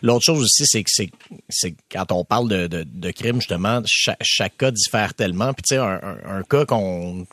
[0.01, 1.09] L'autre chose aussi, c'est que c'est
[1.49, 5.53] c'est quand on parle de, de, de crime, justement, chaque, chaque cas diffère tellement.
[5.53, 7.25] Puis, tu sais, un, un, un cas qu'on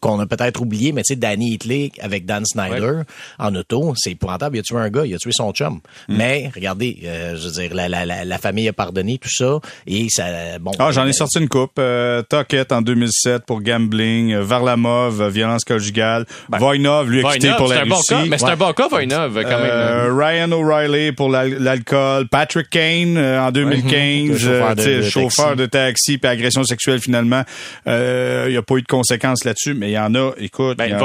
[0.00, 3.02] qu'on a peut-être oublié, mais tu sais, Danny Hitley avec Dan Snyder
[3.38, 4.56] en auto, c'est épouvantable.
[4.56, 5.80] Il a tué un gars, il a tué son chum.
[6.08, 9.58] Mais, regardez, euh, je veux dire, la, la, la, la famille a pardonné tout ça,
[9.86, 10.72] et ça, bon.
[10.78, 11.78] Ah, j'en ai sorti une coupe.
[11.78, 14.32] Euh, Tocket en 2007 pour gambling.
[14.32, 16.26] Euh, Varlamov, euh, violence conjugale.
[16.48, 18.06] Voinov, lui, a quitté pour la bon Russie.
[18.08, 19.70] cas, mais c'est un bon cas, Voinov, quand même.
[19.70, 25.56] Euh, Ryan O'Reilly pour l'al- l'alcool, Patrick Kane en 2015, Le chauffeur de- chauffeur taxi.
[25.60, 27.42] de taxi puis agression sexuelle finalement.
[27.86, 30.32] Euh, Il n'y a pas eu de conséquences là-dessus, mais il y en a.
[30.38, 30.98] Écoute, Ben, en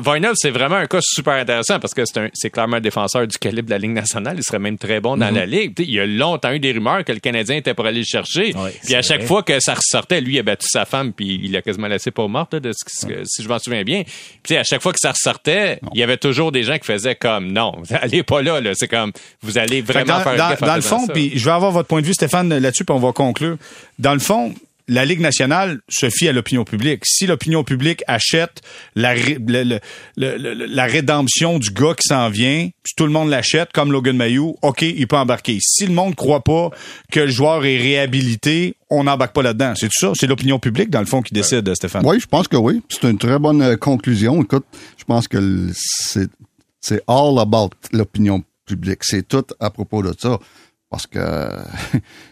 [0.00, 2.80] Voinov, a- c'est vraiment un cas super intéressant parce que c'est un- c'est clairement un
[2.80, 4.36] défenseur du calibre de la Ligue nationale.
[4.38, 5.20] Il serait même très bon Mhm.
[5.20, 5.74] dans la Ligue.
[5.74, 8.00] Tu sais, il y a longtemps eu des rumeurs que le Canadien était pour aller
[8.00, 8.54] le chercher.
[8.54, 9.26] Ouais, puis à chaque vrai.
[9.26, 12.10] fois que ça ressortait, lui, il a battu sa femme puis il l'a quasiment laissé
[12.10, 14.02] pas morte, là, de ce, que- si je m'en souviens bien.
[14.42, 17.14] Puis à chaque fois que ça ressortait, il y avait toujours des gens qui faisaient
[17.16, 18.60] comme non, allez pas là.
[18.60, 18.72] là.
[18.74, 21.70] C'est comme vous allez vraiment dans, faire dans- dans le fond, puis je vais avoir
[21.72, 23.56] votre point de vue, Stéphane, là-dessus, puis on va conclure.
[23.98, 24.54] Dans le fond,
[24.88, 27.02] la Ligue nationale se fie à l'opinion publique.
[27.06, 28.60] Si l'opinion publique achète
[28.94, 29.80] la, ré- le- le-
[30.16, 33.92] le- le- la rédemption du gars qui s'en vient, puis tout le monde l'achète, comme
[33.92, 35.58] Logan Mayou, OK, il peut embarquer.
[35.60, 36.70] Si le monde croit pas
[37.10, 39.72] que le joueur est réhabilité, on n'embarque pas là-dedans.
[39.76, 40.12] C'est tout ça?
[40.14, 42.04] C'est l'opinion publique, dans le fond, qui décide, Stéphane.
[42.04, 42.82] Oui, je pense que oui.
[42.88, 44.42] C'est une très bonne euh, conclusion.
[44.42, 44.66] Écoute,
[44.98, 46.28] je pense que c'est
[46.80, 49.00] c'est all about l'opinion publique.
[49.04, 50.38] C'est tout à propos de ça.
[50.90, 51.18] parce que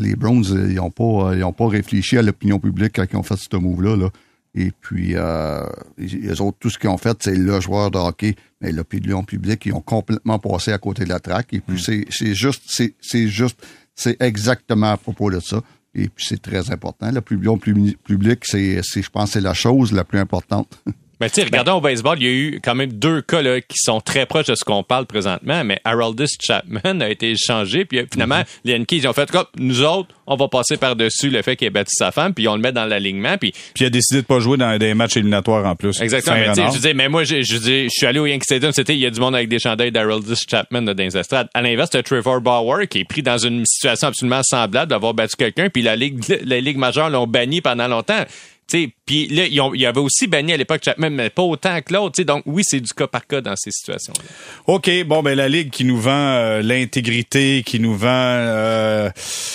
[0.00, 3.22] les Browns, ils n'ont pas, ils ont pas réfléchi à l'opinion publique quand ils ont
[3.22, 3.96] fait ce move-là.
[3.96, 4.10] Là.
[4.54, 5.66] Et puis, euh,
[5.98, 8.34] les autres, tout ce qu'ils ont fait, c'est le joueur de hockey.
[8.62, 11.52] Mais l'opinion publique, ils ont complètement passé à côté de la traque.
[11.52, 12.04] Et puis, mm.
[12.10, 13.62] c'est juste, c'est juste,
[13.94, 15.60] c'est exactement à propos de ça.
[15.94, 17.10] Et puis, c'est très important.
[17.10, 20.82] L'opinion publique, c'est, je pense, c'est la chose la plus importante.
[21.20, 23.60] Mais tu sais, regardons au baseball, il y a eu quand même deux cas là,
[23.60, 27.84] qui sont très proches de ce qu'on parle présentement, mais Haroldis Chapman a été échangé,
[27.84, 28.60] puis finalement, mm-hmm.
[28.64, 31.66] les Yankees ils ont fait comme nous autres, on va passer par-dessus le fait qu'il
[31.68, 33.52] ait battu sa femme, puis on le met dans l'alignement, puis...
[33.52, 36.00] Puis il a décidé de pas jouer dans des matchs éliminatoires en plus.
[36.00, 38.94] Exactement, mais je dis, mais moi, je, je, je suis allé au Yankee Stadium, c'était,
[38.94, 41.48] il y a du monde avec des chandails d'Haroldis Chapman dans les estrades.
[41.54, 45.68] À l'inverse, Trevor Bauer qui est pris dans une situation absolument semblable d'avoir battu quelqu'un,
[45.70, 48.24] puis la Ligue, la Ligue majeure l'ont banni pendant longtemps.
[48.68, 52.20] Puis là, il y avait aussi banni à l'époque Chapman, mais pas autant que l'autre.
[52.22, 54.24] Donc oui, c'est du cas par cas dans ces situations-là.
[54.66, 59.10] OK, bon, ben la Ligue qui nous vend euh, l'intégrité, qui nous vend euh,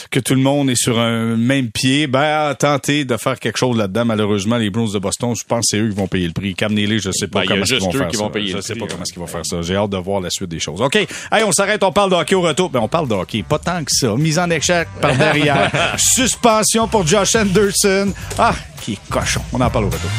[0.10, 3.58] que tout le monde est sur un même pied, ben a tenté de faire quelque
[3.58, 4.06] chose là-dedans.
[4.06, 6.56] Malheureusement, les Bruins de Boston, je pense que c'est eux qui vont payer le prix.
[6.56, 8.30] Cam Neely, je sais pas ben, comment ils vont faire ça.
[8.46, 9.62] je sais pas comment ils vont faire ça.
[9.62, 10.82] J'ai hâte de voir la suite des choses.
[10.82, 12.70] OK, hey, on s'arrête, on parle de hockey au retour.
[12.70, 14.16] Ben on parle de hockey, pas tant que ça.
[14.16, 15.70] Mise en échec par derrière.
[15.98, 18.14] Suspension pour Josh Anderson.
[18.38, 19.42] Ah, qui est cochon.
[19.54, 20.10] On en parle au retour.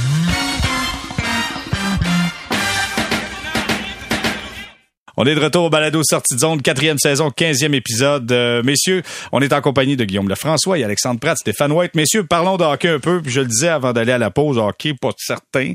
[5.19, 8.33] On est de retour au balado sortie de zone, quatrième saison, quinzième épisode.
[8.33, 11.95] Euh, messieurs, on est en compagnie de Guillaume Lefrançois et Alexandre Pratt, Stéphane White.
[11.95, 13.21] Messieurs, parlons de hockey un peu.
[13.21, 15.75] Puis je le disais avant d'aller à la pause, hockey, pas certain.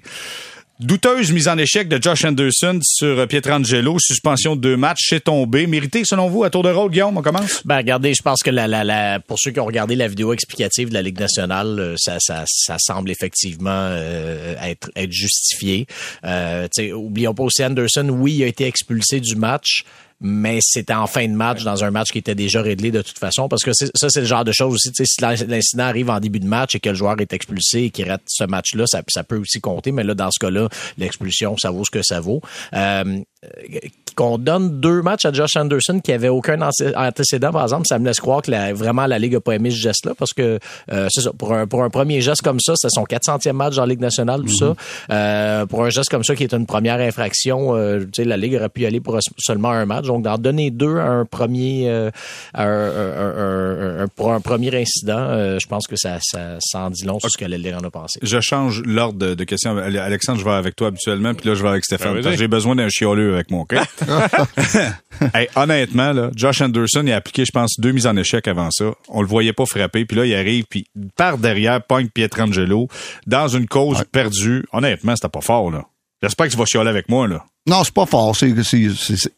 [0.79, 5.65] Douteuse mise en échec de Josh Anderson sur Pietrangelo, suspension de deux matchs, c'est tombé.
[5.65, 7.65] Mérité, selon vous, à tour de rôle, Guillaume, on commence?
[7.65, 10.33] Ben, regardez, je pense que la, la, la, pour ceux qui ont regardé la vidéo
[10.33, 15.87] explicative de la Ligue nationale, euh, ça semble effectivement euh, être, être justifié.
[16.23, 19.83] Euh, oublions pas aussi Anderson, oui, il a été expulsé du match
[20.19, 23.19] mais c'était en fin de match, dans un match qui était déjà réglé de toute
[23.19, 26.39] façon, parce que ça, c'est le genre de choses aussi, si l'incident arrive en début
[26.39, 29.23] de match et que le joueur est expulsé et qu'il rate ce match-là, ça, ça,
[29.23, 32.41] peut aussi compter, mais là, dans ce cas-là, l'expulsion, ça vaut ce que ça vaut.
[32.73, 33.21] Euh,
[34.17, 36.60] qu'on donne deux matchs à Josh Anderson qui avait aucun
[36.95, 39.69] antécédent, par exemple, ça me laisse croire que la, vraiment la Ligue a pas aimé
[39.69, 40.58] ce geste-là parce que
[40.91, 43.76] euh, c'est ça, pour un, pour un premier geste comme ça, c'est son 400e match
[43.76, 44.69] dans la Ligue nationale, tout ça.
[44.69, 44.76] Mhm.
[45.12, 48.38] Euh, pour un geste comme ça qui est une première infraction, euh, tu sais, la
[48.38, 50.06] Ligue aurait pu y aller pour seulement un match.
[50.06, 52.10] Donc, d'en donner deux à un premier, euh,
[52.56, 57.06] un, un, pour un premier incident, euh, je pense que ça, ça, ça en dit
[57.06, 58.19] long sur ce que la Ligue en a pensé.
[58.23, 59.78] Je change l'ordre de, de questions.
[59.78, 62.19] Alexandre, je vais avec toi habituellement, puis là, je vais avec Stéphane.
[62.21, 63.65] Ben j'ai besoin d'un chioleux avec mon
[65.33, 68.69] hey, honnêtement, là, Josh Anderson il a appliqué, je pense, deux mises en échec avant
[68.71, 68.93] ça.
[69.09, 70.05] On le voyait pas frapper.
[70.05, 70.85] Puis là, il arrive, puis
[71.15, 72.87] par derrière, pogne Pietrangelo
[73.25, 74.65] dans une cause perdue.
[74.71, 75.85] Honnêtement, c'était pas fort, là.
[76.21, 77.45] J'espère que tu vas chialer avec moi, là.
[77.67, 78.35] Non, c'est pas fort.
[78.41, 78.55] Il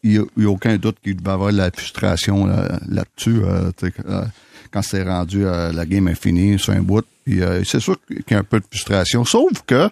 [0.04, 3.42] n'y a, aucun doute qu'il devait avoir de la frustration là-dessus.
[3.44, 3.70] euh,
[4.06, 4.24] euh
[4.70, 7.04] quand c'est rendu, euh, la game est finie sur un bout.
[7.28, 9.24] Euh, c'est sûr qu'il y a un peu de frustration.
[9.24, 9.90] Sauf que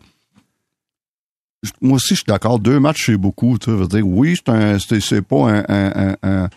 [1.81, 2.59] moi aussi, je suis d'accord.
[2.59, 3.59] Deux matchs, c'est beaucoup.
[3.59, 4.37] Tu veux dire, oui,
[5.01, 6.49] c'est pas un,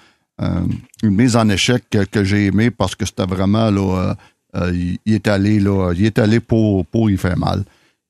[1.03, 4.13] une mise en échec que, j'ai aimé parce que c'était vraiment là, euh,
[4.55, 7.63] euh, il, est allé là, il est allé pour pour y faire mal.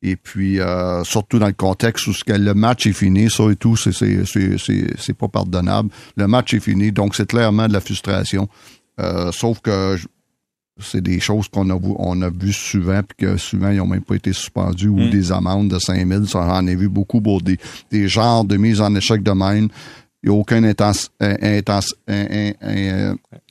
[0.03, 3.75] Et puis euh, surtout dans le contexte où le match est fini, ça et tout,
[3.75, 5.89] c'est c'est pas pardonnable.
[6.15, 8.47] Le match est fini, donc c'est clairement de la frustration.
[9.31, 9.97] sauf que
[10.79, 14.01] c'est des choses qu'on a, on a vu souvent, puis que souvent, ils n'ont même
[14.01, 15.09] pas été suspendus, ou hmm.
[15.09, 16.25] des amendes de 5 000.
[16.25, 17.57] Ça, j'en ai vu beaucoup pour des,
[17.91, 19.67] des genres de mise en échec de même.
[20.23, 21.09] Il n'y a aucune intention,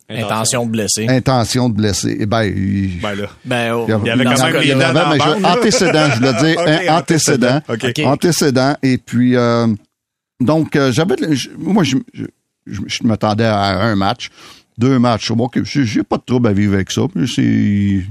[0.08, 1.08] intention de blesser.
[1.08, 2.16] Intention de blesser.
[2.20, 3.28] Eh ben, il, ben là.
[3.44, 6.88] Ben, oh, il y avait quand même il avait, mais antécédent, je veux dire, okay,
[6.88, 7.60] antécédent.
[7.68, 8.04] Okay.
[8.04, 8.76] Antécédent.
[8.82, 9.66] Et puis, euh,
[10.40, 11.16] donc, euh, j'avais,
[11.58, 12.24] moi, je, je,
[12.66, 14.30] je m'attendais à un match
[14.80, 15.30] deux matchs.
[15.32, 17.02] Bon, j'ai pas de trouble à vivre avec ça.
[17.14, 18.04] il,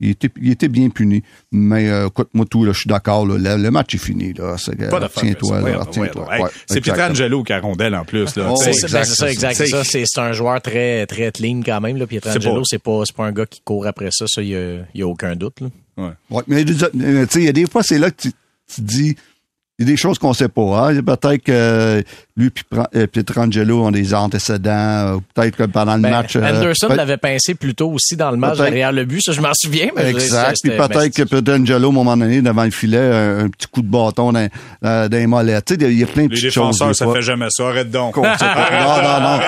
[0.00, 1.22] était, il était bien puni.
[1.52, 3.26] Mais euh, écoute-moi tout, là, je suis d'accord.
[3.26, 4.32] Le, le, match est fini.
[4.32, 4.56] Là.
[4.58, 5.08] Tiens-toi.
[5.90, 6.50] Tiens-toi.
[6.66, 8.34] c'est Pietrangelo qui a rondelle en plus.
[8.36, 8.48] Là.
[8.50, 9.62] Oh, c'est ça, exact.
[9.84, 11.98] C'est un joueur très, très clean quand même.
[11.98, 12.06] Là.
[12.06, 14.24] Pietrangelo, c'est pas, pas un gars qui court après ça.
[14.26, 14.48] Ça, il
[14.94, 15.60] n'y a, a, aucun doute.
[15.60, 15.68] Là.
[15.96, 16.10] Ouais.
[16.30, 18.32] ouais mais il y a des fois, c'est là que tu,
[18.74, 19.16] tu dis
[19.78, 20.88] il y a des choses qu'on sait pas.
[20.88, 21.02] Hein?
[21.02, 22.04] Peut-être que
[22.36, 22.50] lui
[22.92, 24.70] et Pietrangelo ont des antécédents.
[24.70, 26.36] Euh, peut-être que pendant le ben, match...
[26.36, 29.20] Euh, Anderson l'avait pincé plus tôt aussi dans le match derrière le but.
[29.20, 29.88] Ça, je m'en souviens.
[29.96, 30.58] Mais exact.
[30.62, 33.88] Puis peut-être que Pietrangelo, à un moment donné, devant le filet, un, petit coup de
[33.88, 34.48] bâton dans,
[34.80, 35.60] dans les mollets.
[35.62, 36.80] Tu sais, il y a plein de petites choses.
[36.80, 37.68] Les défenseurs, ça fait jamais ça.
[37.68, 38.16] Arrête donc.
[38.16, 38.30] non, non,
[39.20, 39.40] non.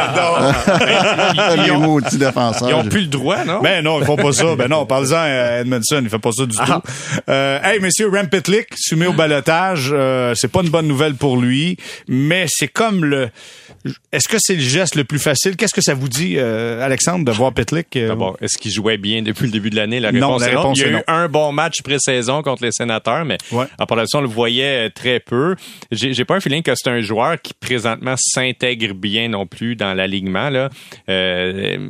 [1.64, 3.60] ils, ont, ils ont plus le droit, non?
[3.62, 4.56] Ben non, ils font pas ça.
[4.56, 6.00] Ben non, parle-en à Edmondson.
[6.02, 6.64] Il fait pas ça du ah.
[6.66, 6.90] tout.
[7.28, 9.92] Euh, hey, monsieur Rampetlick, soumis au balotage...
[9.92, 11.76] euh, c'est pas une bonne nouvelle pour lui,
[12.09, 13.29] mais c'est comme le.
[14.12, 15.55] Est-ce que c'est le geste le plus facile?
[15.57, 18.96] Qu'est-ce que ça vous dit, euh, Alexandre, de voir Pitlick euh, D'abord, est-ce qu'il jouait
[18.96, 20.00] bien depuis le début de l'année?
[20.00, 20.61] La Non, réponse la est non.
[20.62, 23.66] réponse Il y a eu un bon match pré-saison contre les Sénateurs, mais Ouais.
[23.79, 25.55] en ça, on le voyait euh, très peu.
[25.92, 29.76] J'ai j'ai pas un feeling que c'est un joueur qui présentement s'intègre bien non plus
[29.76, 30.68] dans l'alignement là.
[31.09, 31.88] Euh,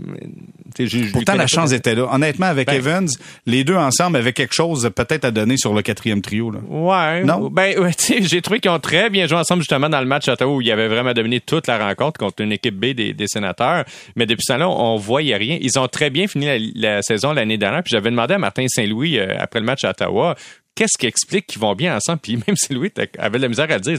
[0.79, 2.09] je- Pourtant, la chance était là.
[2.13, 3.09] Honnêtement, avec Ben- Evans,
[3.47, 6.51] les deux ensemble avaient quelque chose peut-être à donner sur le quatrième trio.
[6.51, 6.61] Là.
[6.69, 7.25] Ouais.
[7.25, 7.49] Non?
[7.51, 10.07] Ben, ouais, tu sais, j'ai trouvé qu'ils ont très bien joué ensemble justement dans le
[10.07, 12.87] match à Ottawa où il avait vraiment dominé toute la rencontre contre une équipe B
[12.95, 13.85] des, des sénateurs.
[14.17, 15.59] Mais depuis ce temps-là, on voyait rien.
[15.61, 16.59] Ils ont très bien fini la,
[16.97, 17.83] la saison l'année dernière.
[17.83, 20.35] Puis j'avais demandé à Martin Saint-Louis euh, après le match à Ottawa.
[20.77, 22.19] Qu'est-ce qui explique qu'ils vont bien ensemble?
[22.23, 23.99] Puis même Saint-Louis avait de la misère à le dire.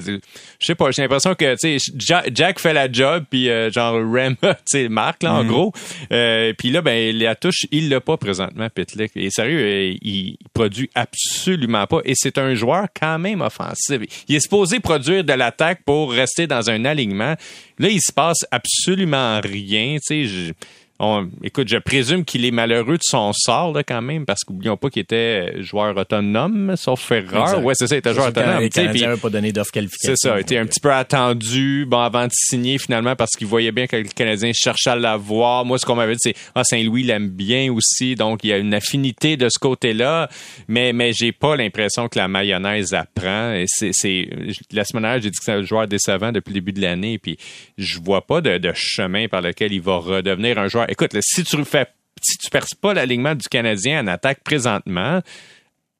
[0.60, 1.56] Je sais pas, j'ai l'impression que
[2.32, 5.74] Jack, fait la job, puis euh, genre Rem, tu sais, marque là en gros.
[6.12, 9.12] Euh, puis là, ben la touche, il l'a pas présentement, Pitlick.
[9.16, 12.02] Et sérieux, euh, il, produit absolument pas.
[12.06, 14.00] Et c'est un joueur quand même offensif.
[14.28, 17.36] Il est supposé produire de l'attaque pour rester dans un alignement.
[17.80, 19.98] Là, il se passe absolument rien.
[20.08, 20.54] Tu sais,
[21.00, 24.78] on- écoute, je présume qu'il est malheureux de son sort là, quand même, parce qu'oublions
[24.78, 27.12] pas qu'il était joueur autonome, sauf.
[27.12, 27.60] Exact.
[27.62, 28.60] Ouais, c'est ça, il était joueur autonome.
[28.62, 30.16] Les puis- Canadiens pas donné d'offre qualificative.
[30.20, 33.48] c'est ça, il était un petit peu attendu, bon, avant de signer finalement, parce qu'il
[33.48, 35.66] voyait bien que le Canadien cherchait à l'avoir.
[35.66, 38.58] Moi, ce qu'on m'avait dit, c'est, ah, Saint-Louis l'aime bien aussi, donc il y a
[38.58, 40.30] une affinité de ce côté-là,
[40.68, 43.54] mais, mais j'ai pas l'impression que la mayonnaise apprend.
[43.54, 44.28] Et c'est, c'est,
[44.72, 47.18] la semaine dernière, j'ai dit que c'est un joueur décevant depuis le début de l'année,
[47.18, 47.38] puis
[47.78, 50.87] je vois pas de, de chemin par lequel il va redevenir un joueur.
[50.88, 51.88] Écoute, si tu fais,
[52.22, 55.22] si tu perces pas l'alignement du Canadien en attaque présentement,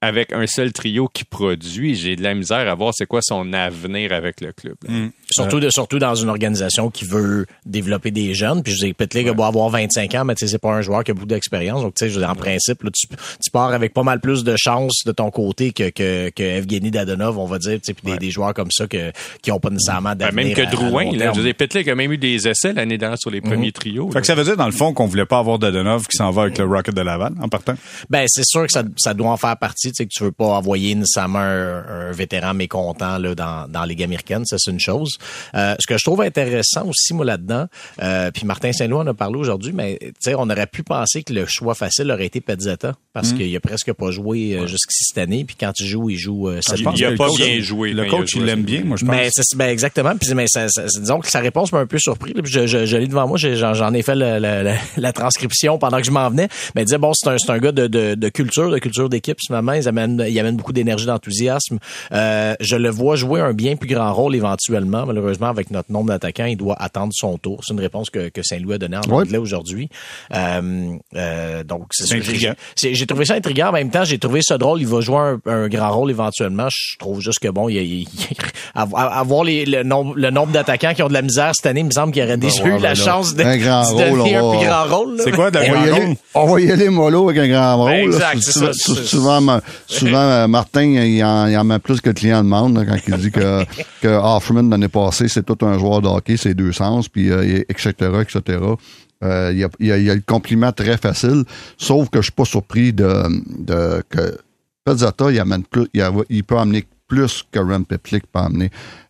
[0.02, 3.52] avec un seul trio qui produit, j'ai de la misère à voir c'est quoi son
[3.54, 4.76] avenir avec le club.
[4.88, 4.94] là.
[5.32, 8.62] Surtout, de, surtout dans une organisation qui veut développer des jeunes.
[8.64, 11.04] Puis je dis, Pitlick va avoir 25 ans, mais tu sais, c'est pas un joueur
[11.04, 11.82] qui a beaucoup d'expérience.
[11.82, 14.20] Donc, tu sais, je veux dire, en principe, là, tu, tu pars avec pas mal
[14.20, 17.80] plus de chances de ton côté que, que, que Evgeny Dadonov, on va dire, tu
[17.86, 20.56] sais, puis des, des joueurs comme ça que, qui ont pas nécessairement Ben, d'avenir.
[20.58, 23.32] même que Drouin, là, je dire, Pitlick a même eu des essais l'année dernière sur
[23.32, 24.10] les premiers trios.
[24.12, 26.30] Fait que ça veut dire, dans le fond, qu'on voulait pas avoir Dadonov qui s'en
[26.32, 27.74] va avec le Rocket de Laval en partant.
[28.10, 30.32] Ben, c'est sûr que ça, ça doit en faire partie, tu sais, que tu veux
[30.32, 34.72] pas envoyer nécessairement un, un vétéran mécontent là, dans, dans la Ligue américaine, ça c'est
[34.72, 35.18] une chose.
[35.56, 37.68] Euh, ce que je trouve intéressant aussi, moi, là-dedans,
[38.02, 41.24] euh, puis Martin Saint-Louis en a parlé aujourd'hui, mais tu sais, on aurait pu penser
[41.24, 45.06] que le choix facile aurait été Pezzetta, parce qu'il a presque pas joué euh, jusqu'ici
[45.08, 47.60] cette année, puis quand il joue, il joue euh, sept Il- a pas coach- bien
[47.62, 49.16] joué Le coach, il l'aime bien, moi, je pense.
[49.16, 50.16] Mais c'est ben exactement.
[50.18, 52.34] Puis mais ça, ça- disons que sa réponse m'a un peu surpris.
[52.34, 52.42] là.
[52.44, 53.38] Puis je, je, je l'ai devant moi.
[53.38, 56.48] j'ai- J'en, ai fait le- le- le- la transcription pendant que je m'en venais.
[56.76, 59.10] Mais il disait bon, c'est un, c'est un gars de, de, de culture, de culture
[59.10, 59.38] d'équipe.
[59.46, 61.78] Finalement, il amène, il amène beaucoup d'énergie, d'enthousiasme.
[62.14, 65.06] Euh, je le vois jouer un bien plus grand rôle éventuellement.
[65.06, 67.62] Malheureusement, avec notre nombre d'attaquants, il doit attendre son tour.
[67.66, 69.24] C'est une réponse que, que Saint-Louis a donnée en Ouais.
[69.24, 69.90] anglais aujourd'hui.
[70.34, 72.54] Euh, euh, donc c'est C'est sûr, intriguant.
[72.82, 73.70] j'ai- trouvé ça intriguant.
[73.70, 74.82] En même temps, j'ai trouvé ça drôle.
[74.82, 76.68] Il va jouer un, un grand rôle éventuellement.
[76.70, 78.08] Je trouve juste que bon, il, il- il-
[78.76, 81.86] avoir les, le nombre, le nombre d'attaquants qui ont de la misère cette année, il
[81.86, 84.04] me semble qu'il aurait déjà ouais, eu la ben là, chance de, un grand de
[84.04, 85.18] rôle, un plus grand rôle.
[85.18, 85.24] là.
[85.24, 86.16] C'est quoi de On la va, y grand aller, rôle?
[86.36, 87.92] on va y aller mollo avec un grand rôle.
[87.92, 88.02] là.
[88.04, 89.04] exact, c'est Souvent- ça.
[89.06, 89.42] Souvent,
[89.88, 92.98] souvent, euh, Martin, il en, il en met plus que le client demande là, quand
[93.08, 93.64] il dit que,
[94.02, 97.44] que Hoffman, l'année passée, c'est tout un joueur de hockey, c'est deux sens, puis euh,
[97.44, 98.60] et- etc., etc.
[99.24, 101.44] Euh, il, y a, il, y a, il y a le compliment très facile,
[101.78, 103.12] sauf que je suis pas surpris de,
[103.60, 104.38] de que
[104.86, 108.70] Pezzetta, il amène plus, il, a- il peut amener plus que Rem Pitlick peut amener.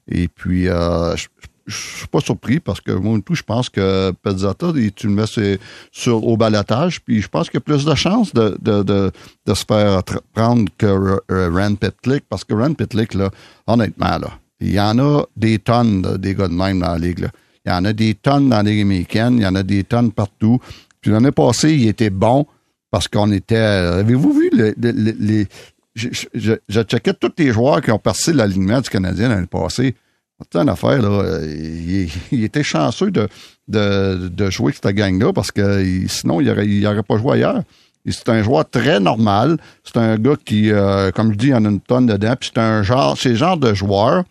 [0.09, 1.27] Et puis, euh, je,
[1.67, 5.13] je suis pas surpris parce que moi, tout, je pense que Pezzetta, il- tu le
[5.13, 5.57] mets sur,
[5.91, 9.53] sur- au balotage, puis je pense qu'il y a plus de chances de, de, de,
[9.53, 10.01] se faire
[10.33, 13.29] prendre que euh, Rand Pitlick, parce que Rand Pitlick, là,
[13.67, 16.97] honnêtement, là, il y en a des tonnes de, des gars de même dans la
[16.97, 17.19] ligue.
[17.19, 17.27] Là.
[17.65, 19.83] Il y en a des tonnes dans la Ligue américaine, il y en a des
[19.83, 20.59] tonnes partout.
[21.01, 22.47] Puis l'année passée, il était bon
[22.89, 23.57] parce qu'on était.
[23.57, 25.47] Avez-vous vu le- le- le- les.
[25.95, 29.95] Je, checkais tous les joueurs qui ont passé l'alignement du Canadien l'année passée.
[30.39, 31.39] C'est une affaire, là.
[31.43, 33.27] Il, il était chanceux de,
[33.67, 37.33] de, de jouer avec cette gang-là parce que sinon, il n'aurait il aurait pas joué
[37.33, 37.63] ailleurs.
[38.09, 39.57] C'est un joueur très normal.
[39.83, 42.35] C'est un gars qui, euh, comme je dis, il en a une tonne dedans.
[42.39, 44.23] Puis c'est un genre, c'est le genre de joueur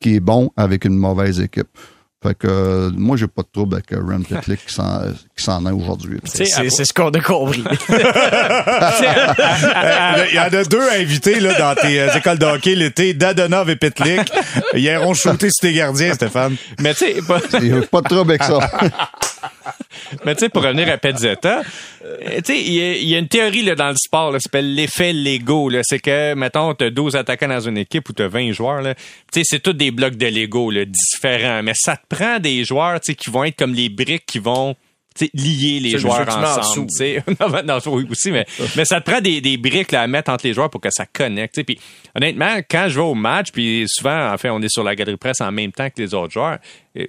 [0.00, 1.68] qui est bon avec une mauvaise équipe.
[2.22, 5.00] Fait que euh, moi, j'ai pas de trouble avec euh, Rem Pitlick qui s'en
[5.36, 6.18] qui s'en est aujourd'hui.
[6.24, 7.64] C'est ce qu'on a compris.
[7.90, 7.96] Euh,
[10.30, 13.70] Il y en a deux invités là, dans tes euh, écoles de hockey l'été, Dadonov
[13.70, 14.30] et Pitlick.
[14.74, 16.56] Ils iront shooter sur tes gardiens, Stéphane.
[16.80, 18.58] Mais tu sais, pas- Il n'y a pas de trouble avec ça.
[20.24, 21.62] Mais tu sais, pour revenir à Pezzetta,
[22.04, 24.30] euh, tu sais, il y, a- il y a une théorie là, dans le sport,
[24.30, 25.68] là, ça s'appelle l'effet Lego.
[25.68, 25.80] là.
[25.82, 28.82] C'est que, mettons, tu as 12 attaquants dans une équipe ou tu as 20 joueurs.
[28.82, 28.94] là.
[28.94, 31.62] Tu sais, c'est tous des blocs de Lego là, différents.
[31.62, 34.76] Mais ça te prend des joueurs qui vont être comme les briques qui vont
[35.34, 36.90] lier les le joueurs en ensemble.
[36.90, 37.22] sais.
[37.40, 38.46] non, non, oui, aussi, mais,
[38.76, 40.88] mais ça te prend des, des briques là, à mettre entre les joueurs pour que
[40.90, 41.62] ça connecte.
[41.64, 41.78] Puis
[42.14, 45.16] honnêtement, quand je vais au match, puis souvent, en fait, on est sur la galerie
[45.16, 46.58] presse en même temps que les autres joueurs.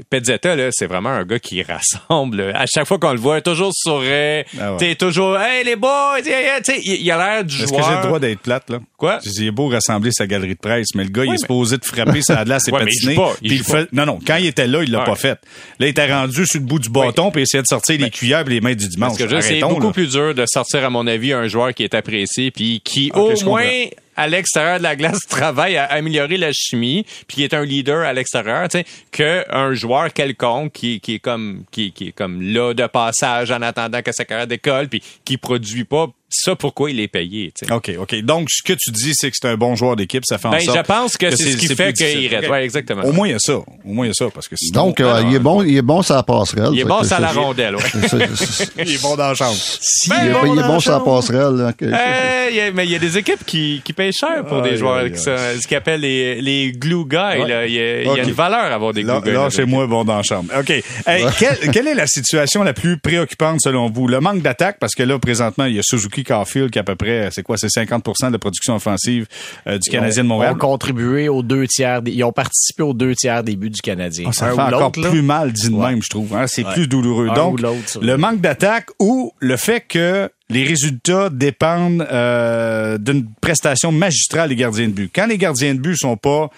[0.10, 2.54] Pezzetta, là, c'est vraiment un gars qui rassemble.
[2.56, 4.46] À chaque fois qu'on le voit, toujours sourire.
[4.60, 4.78] Ah ouais.
[4.78, 7.82] T'es toujours, hey les boys, il, a l'air du Est-ce joueur.
[7.82, 8.80] que j'ai le droit d'être plate, là?
[8.98, 9.20] Quoi?
[9.26, 12.22] Est beau rassembler sa galerie de presse, mais le gars, il est supposé de frapper
[12.22, 13.16] sa glace et Ouais, patiner.
[13.16, 15.40] pas, il fait- Non, non, quand il était là, il l'a pas fait.
[15.80, 18.10] Là, il était rendu sur le bout du bâton puis il essayait de sortir les
[18.10, 19.18] cuillères et les mains du dimanche.
[19.18, 19.92] Parce que je c'est beaucoup là.
[19.92, 23.32] plus dur de sortir, à mon avis, un joueur qui est apprécié puis qui, au
[23.44, 24.03] moins, comprends.
[24.16, 28.06] À l'extérieur de la glace, travaille à améliorer la chimie puis qui est un leader
[28.06, 32.42] à l'extérieur, tu sais, qu'un joueur quelconque qui, qui est comme, qui, qui est comme
[32.42, 36.08] là de passage en attendant que sa carrière décolle puis qui produit pas.
[36.36, 37.54] Ça, pourquoi il est payé.
[37.72, 38.16] OK, OK.
[38.22, 40.24] Donc, ce que tu dis, c'est que c'est un bon joueur d'équipe.
[40.26, 42.50] Ça fait en Ben, sorte je pense que c'est ce qui fait qu'il reste.
[42.50, 43.04] Ouais, exactement.
[43.04, 43.56] Au moins, il y a ça.
[43.56, 44.26] Au moins, il y a ça.
[44.34, 46.70] Parce que sinon, Donc, euh, alors, il est bon, il est bon sur la passerelle.
[46.74, 47.84] Il est bon sur la rondelle, ouais.
[48.80, 49.56] il est bon dans la chambre.
[49.56, 51.74] Si, Ben, Il est, bon il est bon sur la passerelle.
[51.78, 54.98] que- Euh, mais il y a des équipes qui, qui payent cher pour des joueurs
[54.98, 57.48] aïe, qui sont- ce qu'ils appellent les, les glue guys.
[57.48, 57.66] là.
[57.66, 58.20] Il, y a, il y a Ok.
[58.24, 59.32] une valeur à avoir des glue Là, guys.
[59.32, 60.52] là chez moi, bon dans la chambre.
[60.58, 60.70] OK.
[60.70, 64.08] Hey, quelle, quelle est la situation la plus préoccupante selon vous?
[64.08, 66.96] Le manque d'attaque, parce que là, présentement, il y a Suzuki Carfield qui à peu
[66.96, 69.28] près, c'est quoi, c'est 50% de la production offensive
[69.68, 70.54] euh, du Canadien de Montréal?
[70.54, 73.82] ont contribué aux deux tiers, des- ils ont participé aux deux tiers des buts du
[73.82, 74.26] Canadien.
[74.30, 75.10] Ah, ça Un fait encore là.
[75.10, 75.90] plus mal dit de Ouais.
[75.92, 76.36] même, je trouve.
[76.36, 76.46] hein.
[76.48, 76.74] C'est Ouais.
[76.74, 77.30] plus douloureux.
[77.30, 77.60] Un Donc,
[78.02, 84.56] le manque d'attaque ou le fait que les résultats dépendent euh, d'une prestation magistrale des
[84.56, 85.12] gardiens de but.
[85.14, 86.50] Quand les gardiens de but sont pas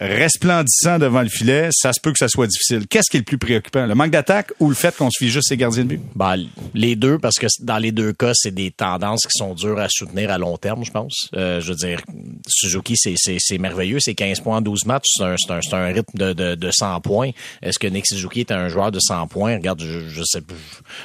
[0.00, 2.86] resplendissants devant le filet, ça se peut que ça soit difficile.
[2.88, 3.86] Qu'est-ce qui est le plus préoccupant?
[3.86, 6.00] Le manque d'attaque ou le fait qu'on suit juste ses gardiens de but?
[6.14, 6.36] Ben,
[6.74, 9.88] les deux, parce que dans les deux cas, c'est des tendances qui sont dures à
[9.90, 11.28] soutenir à long terme, je pense.
[11.36, 12.00] Euh, je veux dire,
[12.48, 13.98] Suzuki, c'est, merveilleux.
[14.00, 15.08] C'est 15 points en 12 matchs.
[15.16, 17.30] C'est un, un, un rythme de, de, de 100 points.
[17.62, 19.54] Est-ce que Nick Suzuki est un joueur de 100 points?
[19.56, 20.40] Regarde, je, je sais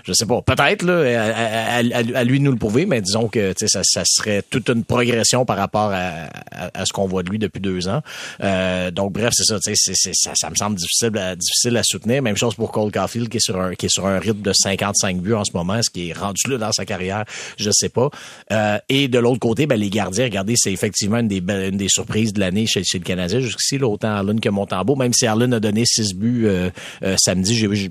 [0.03, 0.41] je sais pas.
[0.41, 4.41] Peut-être, à, à- à- lui de nous le prouver, mais disons que ça, ça serait
[4.49, 7.87] toute une progression par rapport à, à, à ce qu'on voit de lui depuis deux
[7.87, 8.01] ans.
[8.41, 11.83] Euh, donc, bref, c'est ça, c'est, c'est- ça, ça me semble difficile à, difficile à
[11.83, 12.21] soutenir.
[12.21, 14.53] Même chose pour Cole Caulfield, qui est sur un, qui est sur un rythme de
[14.53, 17.25] 55 buts en ce moment, ce qui est rendu là dans sa carrière,
[17.57, 18.09] je sais pas.
[18.51, 21.89] Euh, et de l'autre côté, ben, les gardiens, regardez, c'est effectivement une des, une des
[21.89, 25.53] surprises de l'année chez, le Canadien jusqu'ici, là, autant Arlen que Montembeau, même si Arlen
[25.53, 26.69] a donné 6 buts euh,
[27.03, 27.89] euh, samedi, j'ai, j'ai,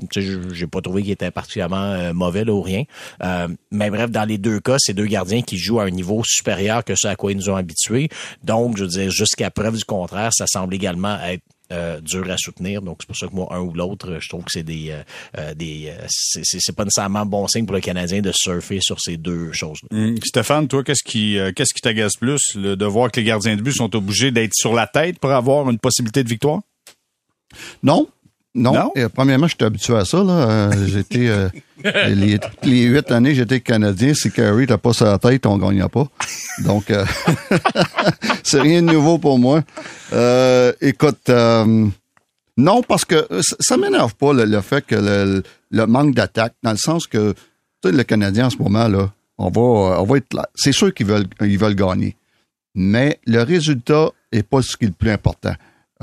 [0.52, 2.84] j'ai- pas trouvé qu'il était particulièrement euh, mauvais là, ou rien.
[3.22, 6.22] Euh, mais bref, dans les deux cas, c'est deux gardiens qui jouent à un niveau
[6.24, 8.08] supérieur que ce à quoi ils nous ont habitués.
[8.42, 11.42] Donc, je veux dire, jusqu'à preuve du contraire, ça semble également être
[11.72, 12.82] euh, dur à soutenir.
[12.82, 15.02] Donc, c'est pour ça que moi, un ou l'autre, je trouve que c'est des, euh,
[15.38, 19.50] euh, des, c'est, pas nécessairement bon signe pour le Canadien de surfer sur ces deux
[19.52, 19.88] choses-là.
[19.96, 22.54] Hum, Stéphane, toi, qu'est-ce qui qu'est-ce qui t'agace plus?
[22.54, 25.30] Le, de voir que les gardiens de but sont obligés d'être sur la tête pour
[25.30, 26.60] avoir une possibilité de victoire?
[27.82, 28.08] Non?
[28.54, 28.72] Non.
[28.72, 28.92] Non?
[28.94, 30.22] Et, premièrement, je suis habitué à ça.
[30.22, 30.32] Là.
[30.32, 31.48] Euh, j'étais euh,
[31.84, 36.06] les, les huit années j'étais Canadien, si Carey t'as pas la tête, on gagnait pas.
[36.64, 37.04] Donc euh,
[38.42, 39.62] c'est rien de nouveau pour moi.
[40.12, 41.86] Euh, écoute, euh,
[42.56, 46.70] non, parce que ça, m'énerve pas le, le fait que le, le manque d'attaque, dans
[46.70, 47.32] le sens que
[47.82, 50.48] tu sais, le Canadien en ce moment, là, on va, on va être là.
[50.54, 52.16] C'est sûr qu'ils veulent, ils veulent gagner.
[52.76, 55.54] Mais le résultat est pas ce qui est le plus important.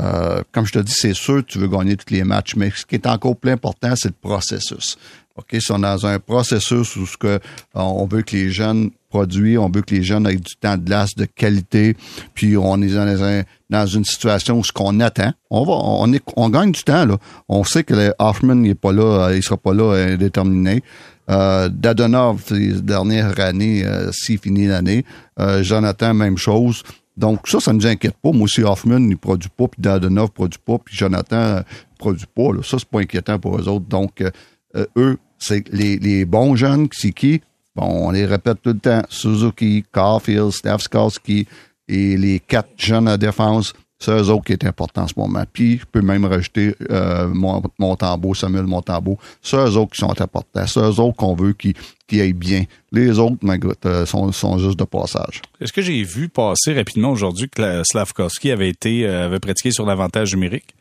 [0.02, 2.72] Euh, comme je te dis, c'est sûr que tu veux gagner tous les matchs, mais
[2.76, 4.98] ce qui est encore plus important, c'est le processus.
[5.38, 7.40] OK, si on est dans un processus où ce que
[7.74, 10.84] on veut que les jeunes produisent, on veut que les jeunes aient du temps de
[10.84, 11.96] glace de qualité,
[12.34, 16.12] puis on est dans, un- dans une situation où ce qu'on attend, on va, on,
[16.14, 17.18] est, on gagne du temps là.
[17.48, 20.84] On sait que le Hoffman n'est pas là, euh, il sera pas là euh, indéterminé.
[21.30, 25.06] Euh, Dadonov, ces dernières années, euh, s'il finit l'année.
[25.40, 26.84] Euh, Jonathan, même chose.
[27.22, 28.32] Donc ça, ça ne nous inquiète pas.
[28.32, 31.62] Moi aussi, Hoffman, il produit pas, puis Dadonov produit pas, puis Jonathan euh,
[32.00, 32.52] produit pas.
[32.52, 32.64] Là.
[32.64, 33.86] Ça, c'est pas inquiétant pour eux autres.
[33.86, 34.32] Donc, euh,
[34.76, 37.42] euh, eux, c'est les, les bons jeunes, c'est qui?
[37.76, 39.04] Bon, on les répète tout le temps.
[39.08, 41.48] Suzuki, Caulfield, Stavskalski
[41.88, 45.44] et les quatre jeunes à défense, c'est eux autres qui est important en ce moment.
[45.54, 49.18] Puis, je peux même rajouter euh, mon, Montembeau, Samuel Montembeau.
[49.44, 50.66] C'est eux autres qui sont importants.
[50.66, 51.76] C'est eux autres qu'on veut qui,
[52.08, 52.64] qui aillent bien.
[52.92, 55.42] Les autres, my God, euh, sont, sont juste de passage.
[55.62, 59.70] Est-ce que j'ai vu passer rapidement aujourd'hui que la- Slavkovski avait été euh, avait pratiqué
[59.72, 60.74] sur l'avantage numérique?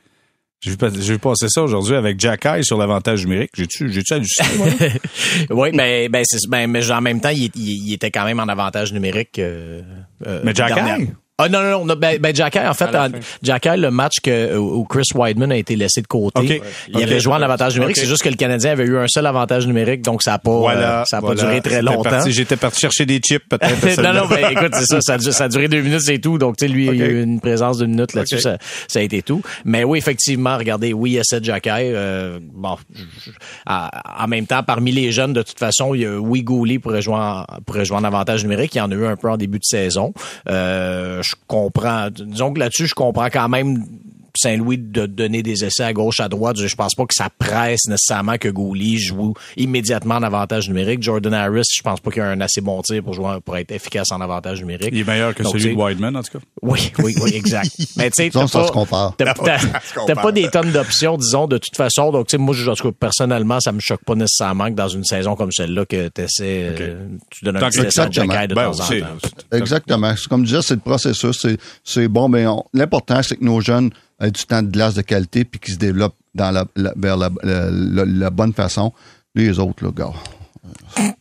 [0.63, 3.53] J'ai vu, passer ça aujourd'hui avec Jack Eye sur l'avantage numérique.
[3.55, 4.67] J'ai-tu, j'ai-tu halluciné, moi?
[5.51, 8.41] oui, mais ben, c'est, ben, mais en même temps, il, il- il était quand même
[8.41, 9.39] en avantage numérique.
[9.39, 9.81] euh,
[10.45, 11.13] Mais Jack Eye?
[11.43, 11.95] Ah non, non, non.
[11.97, 13.19] Ben, ben en fait, À la en- fin.
[13.43, 16.63] Jack Eye, le match que, où Chris Weidman a été laissé de côté, Ok.
[16.89, 17.97] il avait joué en avantage numérique.
[17.97, 20.51] C'est juste que le Canadien avait eu un seul avantage numérique, donc ça a pas,
[20.51, 21.01] Voilà.
[21.01, 21.37] euh, ça a voilà.
[21.37, 22.25] pas duré très longtemps.
[22.27, 23.97] J'étais parti chercher des chips, peut-être.
[24.03, 26.19] non, non, ben, écoute, c'est ça, ça a, du- ça a duré deux minutes, c'est
[26.19, 26.39] tout.
[26.39, 28.99] Donc, tu sais, lui, il y a eu une présence d'une minute là-dessus, ça, ça
[28.99, 29.43] a été tout.
[29.65, 31.71] Mais oui, effectivement, regardez, oui, il y a cette Jacky.
[31.71, 32.77] Euh, bon,
[33.67, 37.45] en même temps, parmi les jeunes, de toute façon, il y a oui, jouer en,
[37.67, 38.75] pourrait jouer en avantage numérique.
[38.75, 40.13] Il y en a eu un peu en début de saison.
[40.49, 42.11] Euh, je comprends.
[42.11, 43.87] Disons que là-dessus, je comprends quand même
[44.37, 46.57] Saint-Louis de donner des essais à gauche, à droite.
[46.59, 51.03] Je pense pas que ça presse nécessairement que Goulet joue immédiatement en avantage numérique.
[51.03, 53.71] Jordan Harris, je pense pas qu'il a un assez bon tir pour jouer, pour être
[53.73, 54.91] efficace en avantage numérique.
[54.93, 56.45] Il est meilleur que Donc, celui de Wideman, en tout cas.
[56.63, 57.71] Oui, oui, oui, exact.
[57.97, 58.61] Mais tu sais, t'as ça
[60.07, 62.11] pas, pas des tonnes d'options, disons, de toute façon.
[62.11, 64.75] Donc, tu sais, moi, je, en tout cas, personnellement, ça me choque pas nécessairement que
[64.75, 68.07] dans une saison comme celle-là, que t'essaies, euh, tu donnes un petit que- essai à
[68.07, 68.33] exactement.
[68.35, 69.27] Jacky de Ben, temps en temps.
[69.57, 70.15] Exactement.
[70.17, 71.47] C'est Comme je disais, c'est le processus.
[71.85, 73.91] C'est, bon, mais l'important, c'est que nos jeunes
[74.21, 77.17] aient du temps de glace de qualité puis qu'ils se développent dans la, la- vers
[77.17, 78.93] la, la- la- la bonne façon.
[79.35, 80.13] Les autres, là, gars.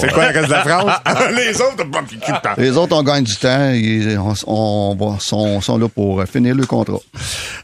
[0.00, 1.32] C'est quoi le reste de la phrase?
[1.36, 2.54] Les autres, pas piqué de temps.
[2.58, 3.70] Les autres, on gagne du temps.
[3.74, 6.98] Ils on, sont, sont là pour finir le contrat.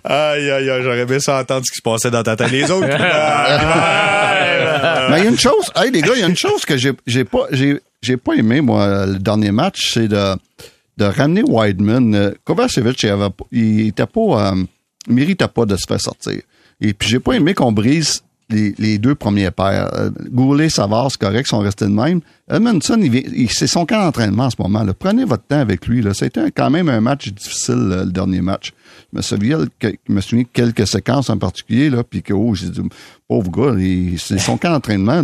[0.05, 2.53] Aïe, aïe, aïe, j'aurais bien ça entendre ce qui se passait dans ta tête.
[2.53, 2.87] Les autres,
[5.11, 6.77] Mais il y a une chose, hey les gars, il y a une chose que
[6.77, 10.35] j'ai j'ai pas j'ai j'ai pas aimé moi le dernier match, c'est de
[10.97, 12.15] de ramener Wideman.
[12.15, 14.65] Euh, Kovacevic, il, avait, pas- euh,
[15.09, 16.41] méritait pas de se faire sortir.
[16.81, 19.89] Et puis j'ai pas aimé qu'on brise les, deux premiers paires.
[19.95, 22.21] Euh, Goulet, Savard, c'est correct, sont restés de même.
[22.51, 23.01] Edmondson,
[23.49, 24.83] c'est son camp d'entraînement en ce moment.
[24.83, 24.93] Là.
[24.93, 26.05] Prenez votre temps avec lui.
[26.13, 28.73] C'était quand même un match difficile, euh, le dernier match.
[29.13, 32.81] Je me souviens, je me quelques séquences en particulier, là, puis que, oh, j'ai dit,
[33.27, 33.75] pauvre gars,
[34.19, 35.23] c'est son camp d'entraînement.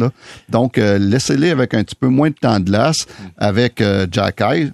[0.48, 3.06] Donc, laissez-les avec un petit peu moins de temps de glace,
[3.38, 4.72] avec Jack Eye.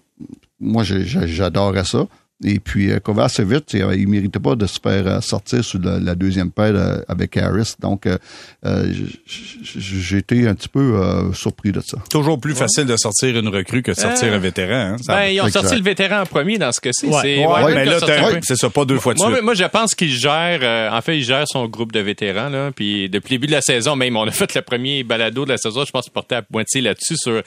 [0.60, 2.06] Moi, j'adorais ça.
[2.44, 5.98] Et puis, euh, Kovacevic, il, il méritait pas de se faire euh, sortir sur la,
[6.00, 7.74] la deuxième paire euh, avec Harris.
[7.80, 8.18] Donc, euh,
[8.66, 8.92] euh,
[9.24, 11.98] j'ai été un petit peu euh, surpris de ça.
[12.10, 14.74] toujours plus facile de sortir une recrue que de sortir Euh, un vétéran.
[14.94, 14.96] Hein?
[15.00, 15.60] Ça- Ben, ils ont Exact.
[15.62, 17.06] sorti le vétéran en premier dans ce cas-ci.
[17.06, 17.12] Ouais.
[17.22, 17.98] C'est Ouais, mais là,
[18.42, 19.42] c'est ça, pas deux fois de Moi, suite.
[19.44, 22.72] moi, je pense qu'il gère, euh, en fait, il gère son groupe de vétérans, là.
[22.74, 25.50] Puis depuis le début de la saison, même, on a fait le premier balado de
[25.50, 25.84] la saison.
[25.86, 27.42] Je pense qu'il portait à moitié là-dessus sur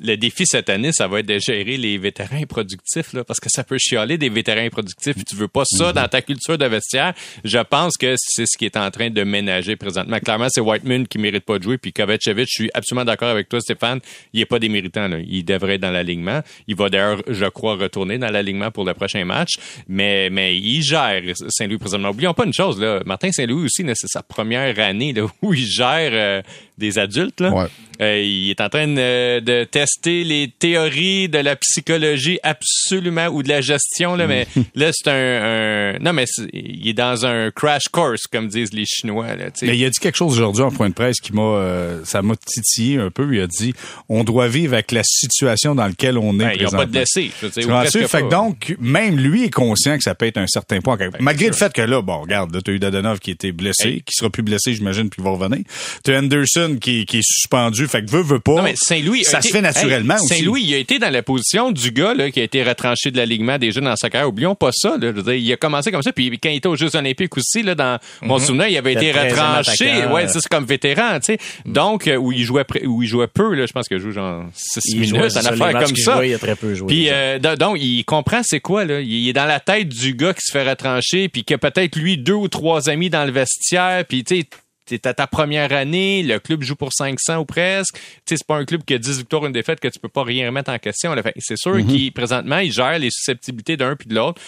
[0.00, 3.48] le défi cette année, ça va être de gérer les vétérans improductifs, là, parce que
[3.48, 5.14] ça peut chialer des vétérans improductifs.
[5.14, 7.14] puis Tu veux pas ça dans ta culture de vestiaire.
[7.44, 10.18] Je pense que c'est ce qui est en train de ménager présentement.
[10.18, 13.48] Clairement, c'est Whiteman qui mérite pas de jouer, puis Kovacevic, je suis absolument d'accord avec
[13.48, 14.00] toi, Stéphane.
[14.32, 15.18] Il est pas des méritants, là.
[15.24, 16.40] Il devrait être dans l'alignement.
[16.66, 19.54] Il va d'ailleurs, je crois, retourner dans l'alignement pour le prochain match.
[19.86, 22.10] Mais, mais il gère Saint-Louis présentement.
[22.10, 23.00] Oublions pas une chose, là.
[23.06, 26.42] Martin Saint-Louis aussi, c'est sa première année, là, où il gère euh,
[26.78, 27.50] des adultes, là.
[27.50, 27.66] Ouais.
[28.00, 29.64] Euh, il est en train de, de
[30.06, 35.94] les théories de la psychologie absolument ou de la gestion là, mais là c'est un,
[35.94, 39.50] un- non mais il est dans un crash course comme disent les Chinois là.
[39.50, 39.66] tu.
[39.66, 42.22] Mais il a dit quelque chose aujourd'hui en point de presse qui m'a, euh, ça
[42.22, 43.34] m'a titillé un peu.
[43.34, 43.74] Il a dit,
[44.08, 46.90] on doit vivre avec la situation dans laquelle on est Ben, ils ont pas de
[46.92, 47.30] blessés.
[47.42, 50.80] je Tu Fait que donc, même lui est conscient que ça peut être un certain
[50.80, 50.96] point.
[51.20, 54.02] Malgré le fait que là, bon, regarde, là, t'as eu Dadonov qui était blessé, Hey.
[54.02, 55.64] qui sera plus blessé, j'imagine, puis il va revenir.
[56.04, 57.86] T'as Anderson qui, qui est suspendu.
[57.88, 58.54] Fait que veut, veut pas.
[58.54, 59.22] Non, mais Saint-Louis.
[59.26, 60.34] a Ça été- se fait naturellement Hey, aussi.
[60.34, 63.16] Saint-Louis, il a été dans la position du gars là, qui a été retranché de
[63.16, 64.28] l'alignement des jeunes dans sa carrière.
[64.28, 64.90] Oublions pas ça.
[64.90, 65.08] Là.
[65.08, 66.12] Je veux dire, il a commencé comme ça.
[66.12, 69.12] Puis quand il était aux Jeux Olympiques aussi, là, dans mon souvenir, il avait été
[69.12, 70.06] le 13e retranché.
[70.06, 71.18] Ouais, c'est comme vétéran.
[71.20, 71.38] Tu sais.
[71.64, 74.44] Donc, euh, où il jouait où il jouait peu, là, je pense qu'il joue genre
[74.54, 76.14] 6 Il minutes, jouait, une affaire comme ça.
[76.16, 76.86] jouait, il a très peu joué.
[76.88, 80.14] Puis euh, do- donc il comprend c'est quoi là, il est dans la tête du
[80.14, 83.24] gars qui se fait retrancher puis qui a peut-être lui deux ou trois amis dans
[83.24, 84.46] le vestiaire puis tu sais
[84.86, 87.94] T'es à ta première année, le club joue pour 500 ou presque.
[87.94, 90.08] Tu sais, c'est pas un club qui a 10 victoires, une défaite que tu peux
[90.08, 91.14] pas rien remettre en question.
[91.38, 94.40] C'est sûr qu'il présentement, il gère les susceptibilités d'un puis de l'autre.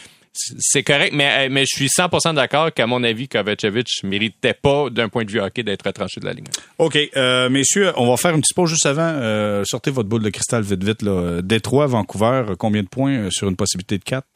[0.58, 5.08] C'est correct, mais, mais je suis 100% d'accord qu'à mon avis, Kovacevic méritait pas, d'un
[5.08, 6.44] point de vue hockey, d'être retranché de la ligne.
[6.78, 6.98] OK.
[7.16, 9.00] Euh, messieurs, on va faire une petite pause juste avant.
[9.02, 11.02] Euh, sortez votre boule de cristal vite, vite.
[11.02, 11.40] Là.
[11.42, 14.26] Détroit, Vancouver, combien de points euh, sur une possibilité de 4?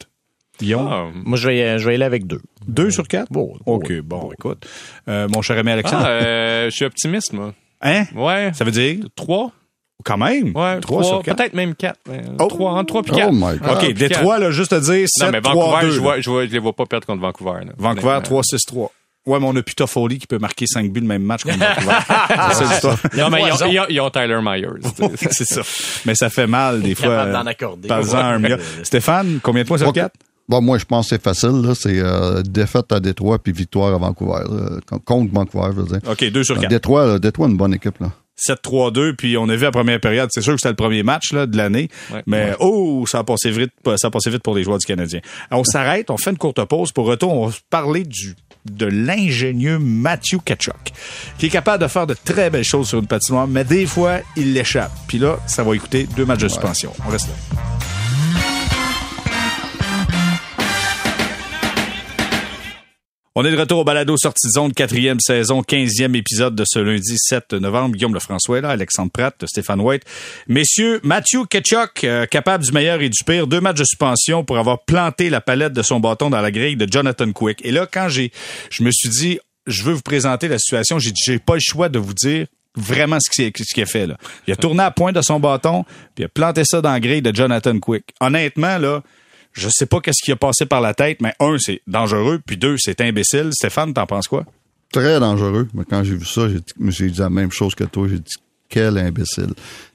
[0.61, 0.87] Guillaume?
[0.91, 2.41] Ah, Moi, je vais, je vais y aller avec deux.
[2.67, 3.31] Deux sur quatre?
[3.31, 4.01] Bon, OK, oui.
[4.01, 4.65] bon, écoute.
[5.07, 6.03] Euh, mon cher ami Alexandre.
[6.05, 7.53] Ah, euh, je suis optimiste, moi.
[7.81, 8.05] Hein?
[8.15, 8.51] Ouais.
[8.53, 8.97] Ça veut dire?
[9.15, 9.51] Trois?
[10.03, 10.45] Quand même?
[10.55, 11.37] Ouais, Trois trois, sur quatre.
[11.37, 11.99] peut-être même quatre.
[12.09, 12.45] Euh, Oh.
[12.47, 13.31] Trois, entre trois puis Oh quatre.
[13.33, 13.59] my God.
[13.63, 15.09] Ah, OK, puis Détroit, là, juste à dire quatre.
[15.09, 15.91] 7, Non, mais 3, Vancouver, 2.
[15.91, 17.65] je, vois, je, vois, je les vois pas perdre contre Vancouver.
[17.65, 17.73] là.
[17.77, 18.21] Vancouver, Honnêtement.
[18.21, 18.91] 3, 6, 3.
[19.27, 21.95] Ouais, mais on a Toffoli qui peut marquer 5 buts le même match contre Vancouver.
[22.53, 22.97] c'est l'histoire.
[23.15, 23.65] Non, mais ils ont, Poison.
[23.69, 25.17] ils ont- ils ont Tyler Myers.
[25.29, 25.61] c'est ça.
[26.07, 27.09] Mais ça fait mal, des fois.
[27.09, 27.87] Euh, accorder.
[27.87, 28.57] Par-en un million.
[28.81, 29.93] Stéphane, combien de points sur Ok.
[29.95, 30.11] 4?
[30.51, 31.61] Bon, moi, je pense que c'est facile.
[31.63, 31.73] Là.
[31.75, 34.43] C'est euh, défaite à Détroit puis victoire à Vancouver.
[34.49, 36.11] là, contre Vancouver, je veux dire.
[36.11, 36.67] OK, 2 sur 4.
[36.69, 37.97] Détroit, là, Détroit, une bonne équipe.
[38.01, 38.11] Là.
[38.37, 40.27] 7-3-2, puis on a vu la première période.
[40.33, 42.21] C'est sûr que c'était le premier match là, de l'année, Ouais.
[42.27, 45.21] mais oh, ça a passé vite, ça a passé vite pour les joueurs du Canadien.
[45.51, 46.91] On s'arrête, on fait une courte pause.
[46.91, 48.35] Pour retour, on va parler du
[48.69, 50.91] de l'ingénieux Matthew Kachuk,
[51.37, 54.17] qui est capable de faire de très belles choses sur une patinoire, mais des fois,
[54.35, 54.91] il l'échappe.
[55.07, 56.91] Puis là, ça va écouter deux matchs de suspension.
[57.07, 57.60] On reste là.
[63.33, 66.79] On est de retour au balado sortie de zone, quatrième saison, quinzième épisode de ce
[66.79, 67.95] lundi 7 novembre.
[67.95, 70.03] Guillaume Lefrançois est là, Alexandre Pratt, Stéphane White.
[70.49, 74.57] Messieurs, Matthew Ketchuk, euh, capable du meilleur et du pire, deux matchs de suspension pour
[74.57, 77.65] avoir planté la palette de son bâton dans la grille de Jonathan Quick.
[77.65, 78.33] Et là, quand j'ai,
[78.69, 81.61] je me suis dit, je veux vous présenter la situation, j'ai dit, j'ai pas le
[81.63, 84.17] choix de vous dire vraiment ce qu'il ce qu'il a fait là.
[84.45, 86.99] Il a tourné à pointe de son bâton, puis il a planté ça dans la
[86.99, 88.13] grille de Jonathan Quick.
[88.19, 89.03] Honnêtement, là,
[89.53, 92.57] je sais pas qu'est-ce qui a passé par la tête, mais un, c'est dangereux, puis
[92.57, 93.49] deux, c'est imbécile.
[93.53, 94.45] Stéphane, t'en penses quoi?
[94.91, 95.67] Très dangereux.
[95.73, 98.07] Mais quand j'ai vu ça, j'ai dit, la même chose que toi.
[98.09, 98.35] J'ai dit,
[98.69, 99.53] quel imbécile.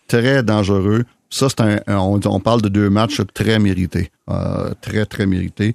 [0.08, 1.04] Très dangereux.
[1.28, 4.10] Ça, c'est un, on, parle de deux matchs très mérités.
[4.30, 5.74] Euh, très, très mérités.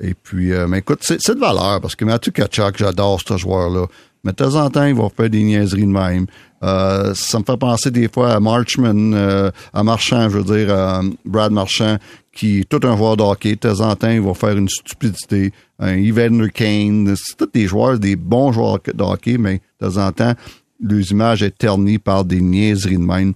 [0.00, 3.86] Et puis, euh, mais écoute, c'est, de valeur parce que Mathieu Kachak, j'adore ce joueur-là.
[4.24, 6.26] Mais de temps en temps, il va faire des niaiseries de même.
[6.62, 11.02] Euh, ça me fait penser des fois à Marchman, à Marchand, je veux dire, euh,
[11.24, 11.98] Brad Marchand,
[12.32, 13.52] qui est tout un joueur de hockey.
[13.52, 15.52] De temps en temps, il va faire une stupidité.
[15.78, 20.06] Un Evander Kane, c'est tous des joueurs, des bons joueurs de hockey, mais de temps
[20.06, 20.34] en temps,
[20.80, 23.34] leurs images est ternie par des niaiseries de même.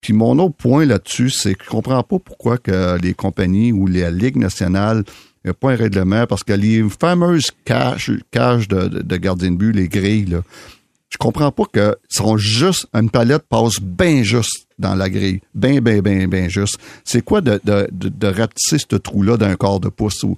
[0.00, 3.86] Puis mon autre point là-dessus, c'est que je comprends pas pourquoi que les compagnies ou
[3.86, 5.04] la Ligue nationale
[5.44, 9.52] n'y a pas un règlement parce que les fameuses cages, cages de, de, de gardien
[9.52, 10.42] de but, les grilles, là,
[11.10, 15.80] je comprends pas que sont juste une palette passe bien juste dans la grille, bien
[15.80, 16.78] bien bien bien juste.
[17.04, 20.36] C'est quoi de de de, de rapetisser ce trou là d'un quart de pouce ou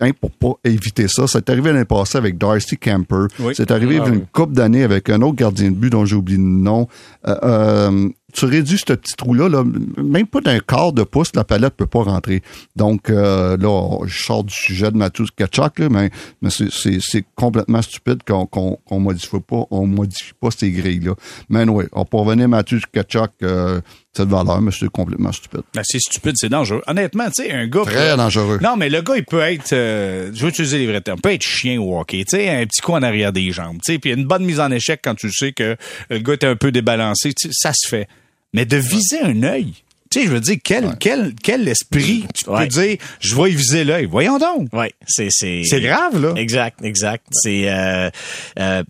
[0.00, 1.26] hein, pour pas éviter ça?
[1.28, 3.26] C'est arrivé l'année passée avec Darcy Camper.
[3.38, 3.52] Oui.
[3.54, 4.22] C'est arrivé Ah une oui.
[4.32, 6.88] couple d'années avec un autre gardien de but dont j'ai oublié le nom.
[7.28, 9.64] Euh, euh, tu réduis ce petit trou-là, là,
[9.96, 12.42] même pas d'un quart de pouce, la palette peut pas rentrer.
[12.76, 16.10] Donc euh, là, je sors du sujet de Matthew Kachuk, là, mais,
[16.42, 21.14] mais c'est- complètement stupide qu'on qu'on qu'on modifie pas, on modifie pas ces grilles-là.
[21.48, 23.80] Mais oui, on peut revenir à Matthew Kachuk, euh,
[24.16, 25.62] cette valeur, mais c'est complètement stupide.
[25.74, 26.82] Ben, c'est stupide, c'est dangereux.
[26.86, 27.82] Honnêtement, tu sais, un gars.
[27.82, 28.58] Très dangereux.
[28.62, 31.22] Non, mais le gars, il peut être, euh, je vais utiliser les vrais termes, il
[31.22, 33.92] peut être chien au hockey, tu sais, un petit coup en arrière des jambes, tu
[33.92, 35.76] sais, puis une bonne mise en échec quand tu sais que
[36.10, 38.08] le gars est un peu débalancé, ça se fait.
[38.54, 39.74] Mais de viser un œil,
[40.10, 43.54] tu sais, je veux dire, quel, quel, quel esprit tu peux dire, je vais y
[43.54, 44.06] viser l'œil.
[44.06, 44.68] Voyons donc.
[44.72, 46.32] Ouais, c'est c'est C'est grave, là.
[46.36, 47.24] Exact, exact.
[47.32, 48.10] C'est euh,
[48.58, 48.82] euh,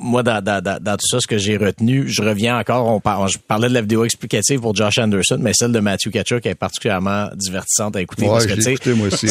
[0.00, 2.86] moi dans, dans, dans, tout ça ce que j'ai retenu, je reviens encore.
[2.88, 6.10] On, par- je parlais de la vidéo explicative pour Josh Anderson, mais celle de Matthew
[6.10, 9.10] Kachuk est particulièrement divertissante à écouter Ouais, parce que tu sais, c'est est bonne.
[9.10, 9.28] tu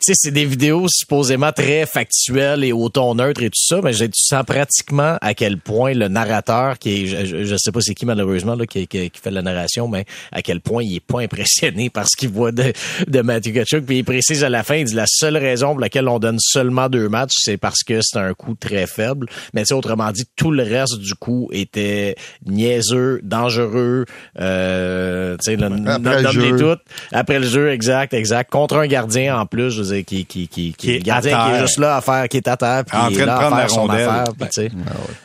[0.00, 3.92] sais, c'est des vidéos supposément très factuelles et au ton neutre et tout ça, mais
[3.92, 7.72] j'ai- tu sens pratiquement à quel point le narrateur qui est, je, je- je sais
[7.72, 10.82] pas c'est qui malheureusement là, qui, qui, qui fait la narration, mais à quel point
[10.82, 12.72] il est pas impressionné par ce qu'il voit de,
[13.08, 13.84] de Matthew Kachuk.
[13.86, 16.38] Puis il précise à la fin, il dit la seule raison pour laquelle on donne
[16.38, 19.26] seulement deux matchs, c'est parce que c'est un coup très faible.
[19.54, 24.04] Mais tu sais, autrement dit, tout le reste du coup était niaiseux, dangereux,
[24.40, 26.56] euh, tu sais, le- Après le jeu.
[26.56, 26.80] toutes.
[27.12, 28.50] Après le jeu, exact, exact.
[28.50, 31.02] Contre un gardien en plus, je veux dire, qui, qui, qui, qui, Qui est le
[31.04, 33.30] gardien qui est juste là à faire, qui est à terre, puis En train de
[33.30, 34.08] prendre la faire son rondelle.
[34.08, 34.70] affaire, puis tu sais.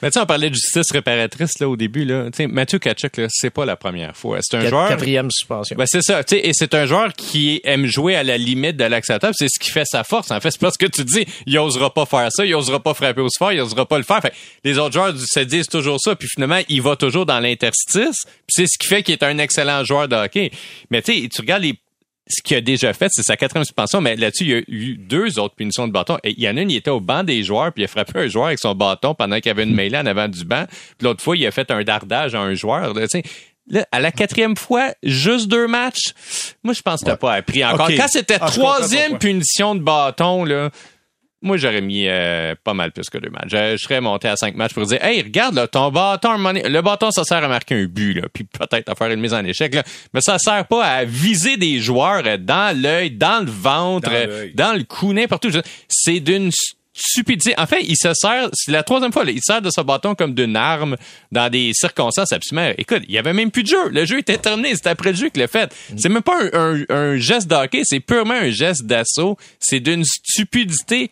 [0.01, 2.25] Mais tu sais, on parlait de justice réparatrice là au début là.
[2.25, 4.39] Tu sais, Mathieu Kachuk là, c'est pas la première fois.
[4.41, 4.89] C'est un joueur.
[4.89, 5.76] Quatrième suspension.
[5.78, 8.78] Ben c'est ça, tu sais, et c'est un joueur qui aime jouer à la limite
[8.78, 10.32] de l'acceptable, c'est ce qui fait sa force.
[10.32, 12.93] En fait, c'est parce que tu dis, il osera pas faire ça, il osera pas
[12.93, 14.22] frapper au fort, il osera pas le faire.
[14.22, 18.24] Fait, les autres joueurs se disent toujours ça, puis finalement, il va toujours dans l'interstice,
[18.26, 20.51] puis c'est ce qui fait qu'il est un excellent joueur de hockey.
[20.89, 21.76] Mais tu sais, tu regardes les
[22.32, 24.97] ce qu'il a déjà fait, c'est sa quatrième suspension, mais là-dessus, il y a eu
[24.97, 26.17] deux autres punitions de bâton.
[26.24, 28.19] Il y en a une, il était au banc des joueurs, puis il a frappé
[28.19, 30.65] un joueur avec son bâton pendant qu'il y avait une mêlée en avant du banc.
[30.97, 32.93] Puis l'autre fois, il a fait un dardage à un joueur.
[32.93, 33.05] Là.
[33.68, 36.14] Là, à la quatrième fois, juste deux matchs,
[36.64, 37.88] moi, je pense que t'as pas appris encore.
[37.89, 37.95] Ok.
[37.95, 40.70] Quand c'était Ah, troisième punition de bâton, là,
[41.43, 43.49] moi, j'aurais mis euh, pas mal plus que deux matchs.
[43.49, 46.82] Je, je serais monté à cinq matchs pour dire, hey, regarde, là, ton bâton, le
[46.82, 49.43] bâton, ça sert à marquer un but, là, puis peut-être à faire une mise en
[49.45, 49.84] échec, là,
[50.14, 54.16] mais ça sert pas à viser des joueurs euh, dans l'œil, dans le ventre, Dans
[54.16, 55.49] euh, dans le cou, n'importe où.
[55.88, 56.51] C'est d'une
[56.94, 57.54] stupidité.
[57.58, 59.82] En fait, il se sert, c'est la troisième fois, là, il se sert de ce
[59.82, 60.98] bâton comme d'une arme
[61.32, 62.72] dans des circonstances absolument.
[62.78, 63.89] Écoute, il y avait même plus de jeu.
[63.89, 64.74] Le jeu était terminé.
[64.76, 65.72] C'est après le jeu qu'il l'a fait.
[65.98, 69.38] C'est même pas un, un- un geste de hockey, c'est purement un geste d'assaut.
[69.60, 71.10] C'est d'une stupidité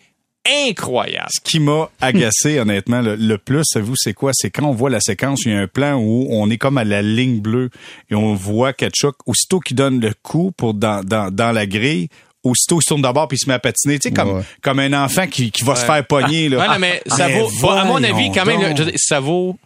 [0.67, 1.27] incroyable.
[1.31, 4.31] Ce qui m'a agacé, honnêtement, le, le plus, savez-vous, c'est quoi?
[4.33, 6.77] C'est quand on voit la séquence, il y a un plan où on est comme
[6.77, 7.69] à la ligne bleue
[8.09, 12.07] et on voit Ketchuk, aussitôt qu'il donne le coup pour dans, dans, dans la grille,
[12.43, 14.43] aussitôt il se tourne d'abord puis il se met à patiner, tu sais, comme, Ouais.
[14.61, 16.59] comme un enfant qui, qui va se faire pogner, là.
[16.59, 19.57] Ouais, non, mais ça Mais vaut, à mon avis, quand même, là, ça vaut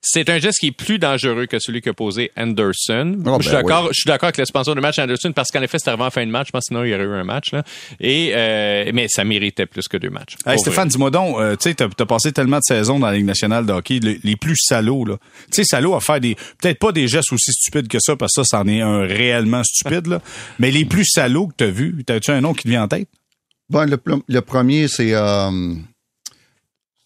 [0.00, 3.18] c'est un geste qui est plus dangereux que celui que posé Anderson.
[3.26, 5.60] Oh, je suis ben d'accord, je suis d'accord avec l'expansion de match Anderson parce qu'en
[5.62, 6.46] effet, c'était arrivé en fin de match.
[6.48, 7.64] Je pense que sinon, il y aurait eu un match, là.
[8.00, 10.36] Et, euh, mais ça méritait plus que deux matchs.
[10.46, 13.14] Hey, Stéphane, dis-moi donc, euh, tu sais, t'as as passé tellement de saisons dans la
[13.16, 15.16] Ligue nationale de hockey, le- les plus salauds, là.
[15.50, 18.32] Tu sais, salaud à faire des, peut-être pas des gestes aussi stupides que ça, parce
[18.34, 20.20] que ça, c'en est un réellement stupide, là.
[20.60, 23.08] Mais les plus salauds que t'as vus, t'as-tu un nom qui te vient en tête?
[23.68, 25.12] Bon, le, le premier, c'est...
[25.12, 25.74] euh,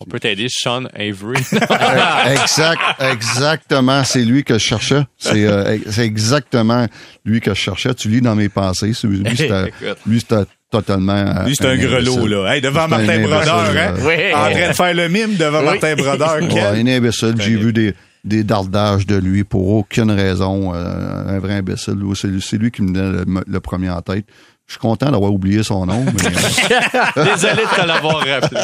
[0.06, 1.42] On peut t'aider, Sean Avery.
[2.30, 5.02] exact, exactement, c'est lui que je cherchais.
[5.18, 6.86] C'est euh, c'est exactement
[7.24, 7.94] lui que je cherchais.
[7.94, 8.92] Tu lis dans mes pensées.
[8.94, 9.98] C'est- Lui, c'était Écoute.
[10.06, 11.12] lui, c'était totalement...
[11.12, 12.30] euh, Lui, c'est un grelot, imbécile.
[12.30, 12.54] là.
[12.54, 13.94] Hey, devant C'est un Martin Brodeur, hein?
[13.98, 14.34] euh, Oui.
[14.34, 16.42] En train de faire le mime devant Martin Brodeur.
[16.42, 17.34] Ouais, un imbécile.
[17.38, 17.94] J'ai vu des,
[18.24, 20.74] des dardages de lui pour aucune raison.
[20.74, 21.94] euh, un vrai imbécile.
[21.94, 24.24] Lui, C'est lui qui me venait le, le premier en tête.
[24.68, 26.02] Je suis content d'avoir oublié son nom.
[26.04, 26.12] Mais,
[27.24, 28.60] Désolé de te l'avoir rappelé.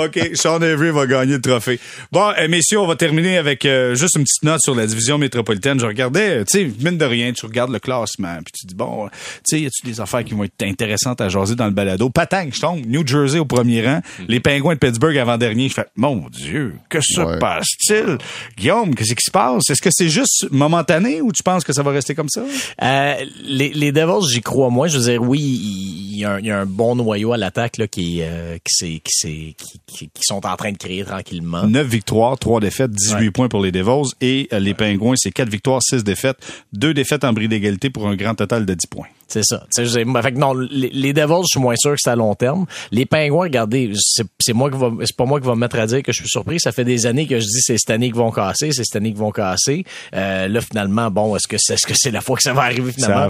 [0.04, 1.80] OK, Sean Avery va gagner le trophée.
[2.12, 5.18] Bon, euh, messieurs, on va terminer avec euh, juste une petite note sur la division
[5.18, 5.80] métropolitaine.
[5.80, 8.74] Je regardais, euh, tu sais, mine de rien, tu regardes le classement, puis tu dis,
[8.76, 9.12] bon, tu
[9.44, 12.10] sais, y a-tu des affaires qui vont être intéressantes à jaser dans le balado?
[12.10, 15.68] Patang, je tombe, New Jersey au premier rang, les Pingouins de Pittsburgh avant-dernier.
[15.68, 17.38] Je fais, mon Dieu, que se Ouais.
[17.40, 18.18] passe-t-il?
[18.56, 19.68] Guillaume, qu'est-ce qui se passe?
[19.68, 22.42] Est-ce que c'est juste momentané ou tu penses que ça va rester comme ça?
[22.82, 24.86] Euh, les, les Devils, j'y crois moins.
[24.86, 27.36] Je veux dire, oui, il y, a un, il y a un bon noyau à
[27.36, 31.66] l'attaque là qui, euh, qui, qui, qui, qui sont en train de créer tranquillement.
[31.66, 33.30] 9 victoires, 3 défaites, 18 Ouais.
[33.30, 34.10] points pour les Devils.
[34.20, 36.38] Et euh, les Pingouins, c'est 4 victoires, 6 défaites,
[36.72, 39.06] 2 défaites en bris d'égalité pour un grand total de 10 points.
[39.32, 39.64] C'est ça.
[39.74, 42.66] Fait que non, les, les Devils, je suis moins sûr que c'est à long terme.
[42.90, 45.78] Les Pingouins, regardez, c'est c'est moi qui va, c'est pas moi qui va me mettre
[45.78, 46.58] à dire que je suis surpris.
[46.58, 48.96] Ça fait des années que je dis c'est cette année qu'ils vont casser, c'est cette
[48.96, 49.84] année qu'ils vont casser.
[50.14, 52.62] Euh, là, finalement, bon, est-ce que c'est, est-ce que c'est la fois que ça va
[52.62, 53.26] arriver C'est finalement?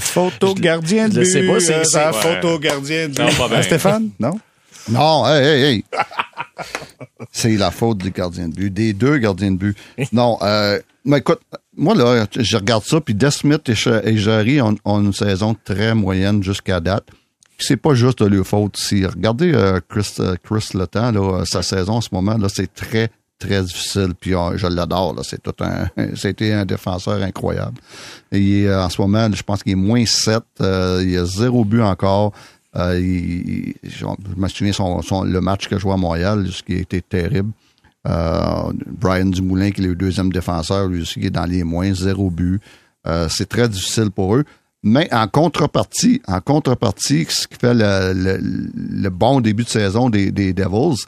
[0.56, 2.12] Je- gardien de sais pas, c'est- euh, c'est- la
[2.46, 3.58] au gardien de va pas bien.
[3.58, 4.08] Hein, Stéphane?
[4.18, 4.40] Non?
[4.88, 5.84] non, hey, hey, hey.
[7.32, 9.76] c'est la faute du gardien de but, des deux gardiens de but.
[10.12, 11.40] Non, euh, mais écoute,
[11.76, 16.42] moi là, je regarde ça, puis Des Smith et, Jarry ont, une saison très moyenne
[16.42, 17.06] jusqu'à date.
[17.58, 18.76] C'est pas juste de leur faute.
[18.76, 23.62] Si regardez euh, Chris, euh, euh, sa saison en ce moment, là, c'est très très
[23.62, 24.14] difficile.
[24.18, 25.14] Puis euh, je l'adore.
[25.14, 27.78] Là, c'est tout un, c'était un défenseur incroyable.
[28.30, 30.42] Et en ce moment, je pense qu'il est moins 7.
[30.60, 32.32] euh, il a zéro but encore.
[32.74, 33.74] Je
[34.36, 34.72] me souviens
[35.24, 37.50] le match que je jouais à Montréal, ce qui a été terrible.
[38.08, 41.92] Euh, Brian Dumoulin, qui est le deuxième défenseur, lui aussi, qui est dans les moins,
[41.92, 42.60] zéro but.
[43.06, 44.44] Euh, c'est très difficile pour eux.
[44.82, 51.04] Mais en contrepartie, en contrepartie, ce qui fait le, bon début de saison des, Devils,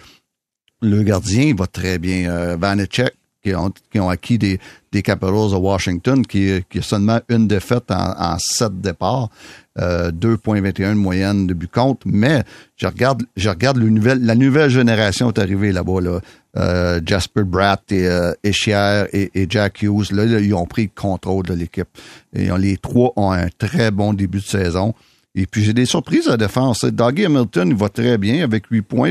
[0.82, 2.30] le gardien va très bien.
[2.30, 4.59] Euh, Vanecek, qui ont, qui ont acquis des,
[4.93, 9.30] des Capitals de Washington, qui, qui a seulement une défaite en, en sept départs,
[9.78, 12.07] euh, 2,21 de moyenne de but contre.
[12.07, 12.45] Mais
[12.76, 16.01] je regarde, je regarde le nouvel, la nouvelle génération est arrivée là-bas.
[16.01, 16.20] Là.
[16.59, 21.47] Euh, Jasper Bratt et euh, et, et Jack Hughes, là, ils ont pris le contrôle
[21.47, 21.88] de l'équipe.
[22.34, 24.95] Et les trois ont un très bon début de saison.
[25.34, 26.84] Et puis j'ai des surprises à défense.
[26.84, 29.11] Dougie Hamilton, il va très bien avec 8 points.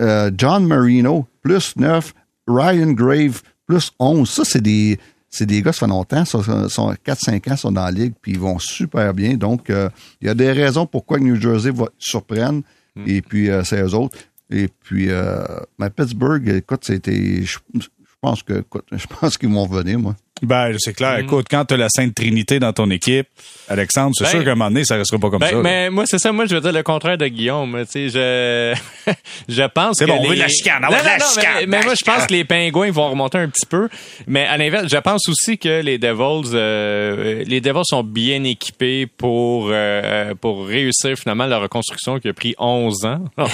[0.00, 2.14] Euh, John Marino, plus 9.
[2.48, 4.28] Ryan Grave, plus 11.
[4.28, 4.98] Ça, c'est des,
[5.30, 8.14] c'est des gars, ça fait longtemps, ça, ça- sont 4-5 ans, sont dans la ligue,
[8.20, 9.34] puis ils vont super bien.
[9.36, 9.88] Donc, euh,
[10.20, 12.62] il y a des raisons pourquoi New Jersey va surprendre,
[13.06, 14.18] et puis euh, c'est eux autres.
[14.50, 15.44] Et puis, euh,
[15.78, 17.86] mais Pittsburgh, écoute, c'était, je, je
[18.20, 20.16] pense que, écoute, je pense qu'ils vont venir, moi.
[20.42, 21.18] Ben, c'est clair.
[21.18, 23.26] Écoute, quand tu as la Sainte Trinité dans ton équipe,
[23.68, 25.56] Alexandre, c'est Ben, sûr qu'à un moment donné, ça restera pas comme Ben, ça.
[25.56, 25.62] là.
[25.62, 26.32] mais moi, c'est ça.
[26.32, 27.84] Moi, je veux dire le contraire de Guillaume.
[27.90, 28.74] Tu sais,
[29.06, 29.12] je,
[29.48, 30.28] je pense C'est que bon, on les...
[30.30, 32.26] veut la chicane, on Non, veut la non, non, chicane, mais, la moi, je pense
[32.26, 33.88] que les Pingouins vont remonter un petit peu.
[34.26, 39.06] Mais à l'inverse, je pense aussi que les Devils, euh, les Devils sont bien équipés
[39.06, 43.24] pour euh, pour réussir finalement la reconstruction qui a pris 11 ans.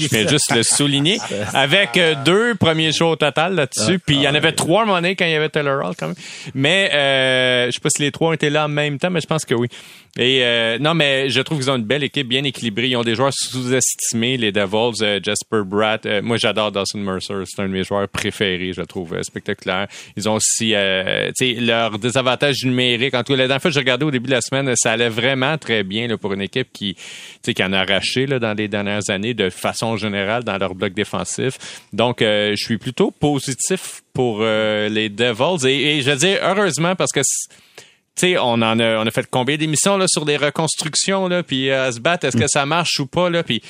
[0.00, 1.18] je vais juste le souligner.
[1.54, 3.98] Avec euh, deux premiers shows au total là-dessus.
[3.98, 6.16] Puis il y en avait trois donné quand il y avait Taylor Hall quand même.
[6.54, 9.26] Mais euh, je sais pas si les trois été là en même temps, mais je
[9.26, 9.68] pense que oui.
[10.16, 12.88] Et euh, non, mais je trouve qu'ils ont une belle équipe, bien équilibrée.
[12.88, 16.06] Ils ont des joueurs sous-estimés, les Devils, euh, Jasper Bratt.
[16.06, 17.34] Euh, moi, j'adore Dawson Mercer.
[17.44, 19.86] C'est un de mes joueurs préférés, je trouve spectaculaire.
[20.16, 23.14] Ils ont aussi, tu sais, leur désavantage numérique.
[23.14, 25.56] En tout cas, fois que j'ai regardé au début de la semaine, ça allait vraiment
[25.58, 27.02] très bien là, pour une équipe qui, tu
[27.42, 30.74] sais, qui en a arraché là, dans les dernières années de façon générale dans leur
[30.74, 31.58] bloc défensif.
[31.92, 35.66] Donc, je suis plutôt positif pour les Devils.
[35.66, 37.20] Et, et je dire, heureusement, parce que
[38.18, 41.42] tu sais, on en a, on a fait combien d'émissions là sur des reconstructions là,
[41.42, 43.62] puis euh, à se battre, est-ce que ça marche ou pas là, puis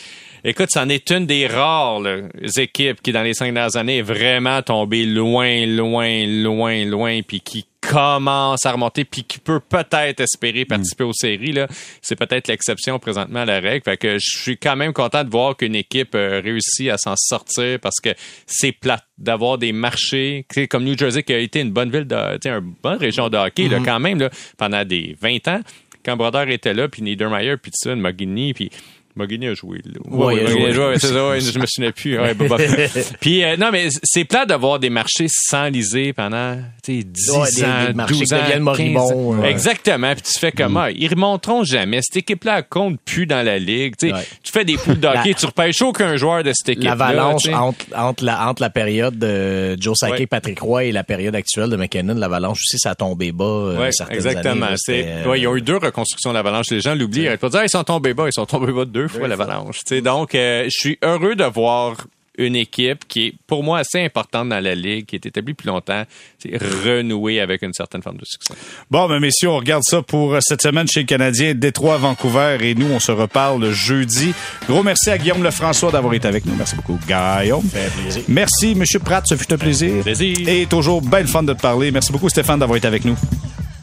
[0.49, 2.19] écoute, c'en est une des rares là,
[2.57, 7.41] équipes qui dans les cinq dernières années est vraiment tombée loin, loin, loin, loin, puis
[7.41, 11.69] qui commence à remonter puis qui peut peut-être espérer participer aux séries, là,
[12.03, 13.85] c'est peut-être l'exception présentement à la règle.
[13.85, 17.15] Fait que je suis quand même content de voir qu'une équipe euh, réussit à s'en
[17.17, 18.11] sortir parce que
[18.47, 22.35] c'est plate d'avoir des marchés, comme New Jersey qui a été une bonne ville, de,
[22.39, 25.61] tu sais, une bonne région de hockey là, quand même là, pendant des 20 ans.
[26.05, 28.71] Quand Brodeur était là, puis Niedermeyer, puis ça, McGinney, puis
[29.19, 29.79] Mogini a joué.
[29.85, 30.01] Là.
[30.07, 30.95] Ouais, il a joué.
[30.99, 32.19] c'est ça, ouais, je me souviens plus.
[32.19, 32.57] Ouais, bah, bah.
[33.21, 37.31] Puis euh, non, mais c'est plat d'avoir des marchés sans liser pendant tu sais, 10
[37.31, 39.01] Ouais, des- ans, des marchés 12 qui ans, deviennent 15 moribonds,
[39.35, 39.39] ans.
[39.41, 39.51] ouais.
[39.51, 40.13] Exactement.
[40.15, 40.87] Puis tu fais comment?
[40.87, 42.01] Ils remonteront jamais.
[42.03, 43.95] Cette équipe-là compte plus dans la ligue.
[43.99, 44.13] Tu
[44.53, 46.91] fais des poules d'hockey, tu repêches aucun joueur de cette équipe-là.
[46.91, 50.29] L'avalanche entre, entre, la, entre la période de Joe Sakic.
[50.29, 53.91] Patrick Roy et la période actuelle de McKinnon, l'avalanche aussi, ça a tombé bas euh,
[53.91, 54.67] certaines exactement.
[54.67, 54.75] années.
[54.77, 56.67] c'était, euh, ils ont eu deux reconstructions de l'avalanche.
[56.71, 57.25] Les gens l'oublient.
[57.25, 58.27] Ils pas de dire, Ah, ils sont tombés bas.
[58.29, 59.85] Ils sont tombés bas deux fois l'avalanche.
[60.03, 61.97] Donc, euh, je suis heureux de voir
[62.39, 65.67] une équipe qui est, pour moi, assez importante dans la ligue, qui est établie depuis
[65.67, 66.05] longtemps,
[66.39, 68.55] c'est renouer avec une certaine forme de succès.
[68.91, 72.59] Bon, mais messieurs, on regarde ça pour euh, cette semaine chez le Canadien, Détroit, Vancouver,
[72.61, 74.33] et nous, on se reparle le jeudi.
[74.69, 76.55] Gros merci à Guillaume Lefrançois d'avoir été avec nous.
[76.55, 77.65] Merci beaucoup, Guillaume.
[77.69, 78.23] plaisir.
[78.29, 80.03] Merci, Monsieur Pratt, ce fut un plaisir.
[80.03, 80.49] Plaisir.
[80.49, 81.91] Et toujours bien le fun de te parler.
[81.91, 83.17] Merci beaucoup, Stéphane, d'avoir été avec nous.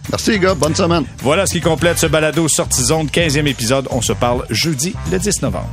[0.10, 0.54] Merci, les gars.
[0.54, 1.04] Bonne semaine.
[1.22, 3.88] Voilà ce qui complète ce balado Sortie Zone, 15e épisode.
[3.92, 5.70] On se parle jeudi, le 10 novembre.